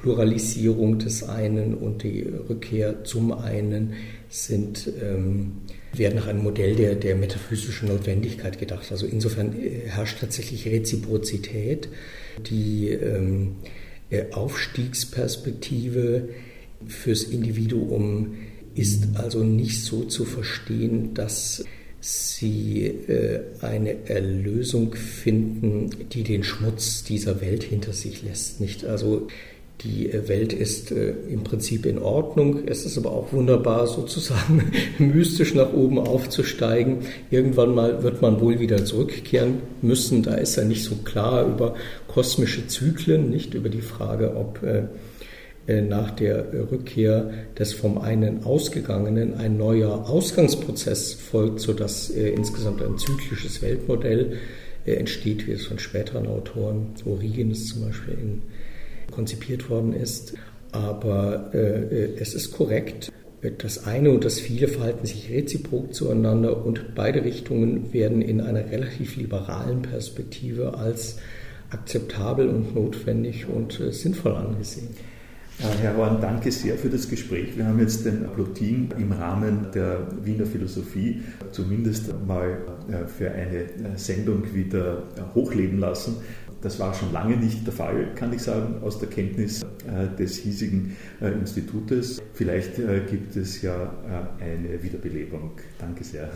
[0.00, 3.92] Pluralisierung des einen und die Rückkehr zum einen
[4.28, 5.52] sind, ähm,
[5.92, 8.90] werden nach einem Modell der, der metaphysischen Notwendigkeit gedacht.
[8.90, 11.88] Also insofern äh, herrscht tatsächlich Reziprozität.
[12.48, 13.56] Die ähm,
[14.08, 16.28] äh, Aufstiegsperspektive
[16.86, 18.36] fürs Individuum
[18.74, 21.64] ist also nicht so zu verstehen, dass
[22.00, 28.60] sie äh, eine Erlösung finden, die den Schmutz dieser Welt hinter sich lässt.
[28.60, 29.28] Nicht also
[29.82, 32.66] die Welt ist äh, im Prinzip in Ordnung.
[32.66, 36.98] Es ist aber auch wunderbar, sozusagen mystisch nach oben aufzusteigen.
[37.30, 40.22] Irgendwann mal wird man wohl wieder zurückkehren müssen.
[40.22, 41.74] Da ist er nicht so klar über
[42.08, 44.84] kosmische Zyklen, nicht über die Frage, ob äh, äh
[45.66, 52.98] nach der Rückkehr des vom einen Ausgegangenen ein neuer Ausgangsprozess folgt, sodass äh, insgesamt ein
[52.98, 54.38] zyklisches Weltmodell
[54.84, 58.42] äh, entsteht, wie es von späteren Autoren, Origenes zum Beispiel in
[59.10, 60.34] konzipiert worden ist.
[60.72, 63.12] Aber äh, es ist korrekt,
[63.58, 68.70] das eine und das viele verhalten sich reziprok zueinander und beide Richtungen werden in einer
[68.70, 71.18] relativ liberalen Perspektive als
[71.70, 74.88] akzeptabel und notwendig und äh, sinnvoll angesehen.
[75.60, 77.54] Herr Horn, danke sehr für das Gespräch.
[77.56, 82.58] Wir haben jetzt den Plotin im Rahmen der Wiener Philosophie zumindest mal
[82.88, 85.02] äh, für eine äh, Sendung wieder
[85.34, 86.16] hochleben lassen.
[86.62, 90.38] Das war schon lange nicht der Fall, kann ich sagen, aus der Kenntnis äh, des
[90.38, 92.22] hiesigen äh, Institutes.
[92.32, 93.92] Vielleicht äh, gibt es ja
[94.40, 95.52] eine Wiederbelebung.
[95.78, 96.30] Danke sehr.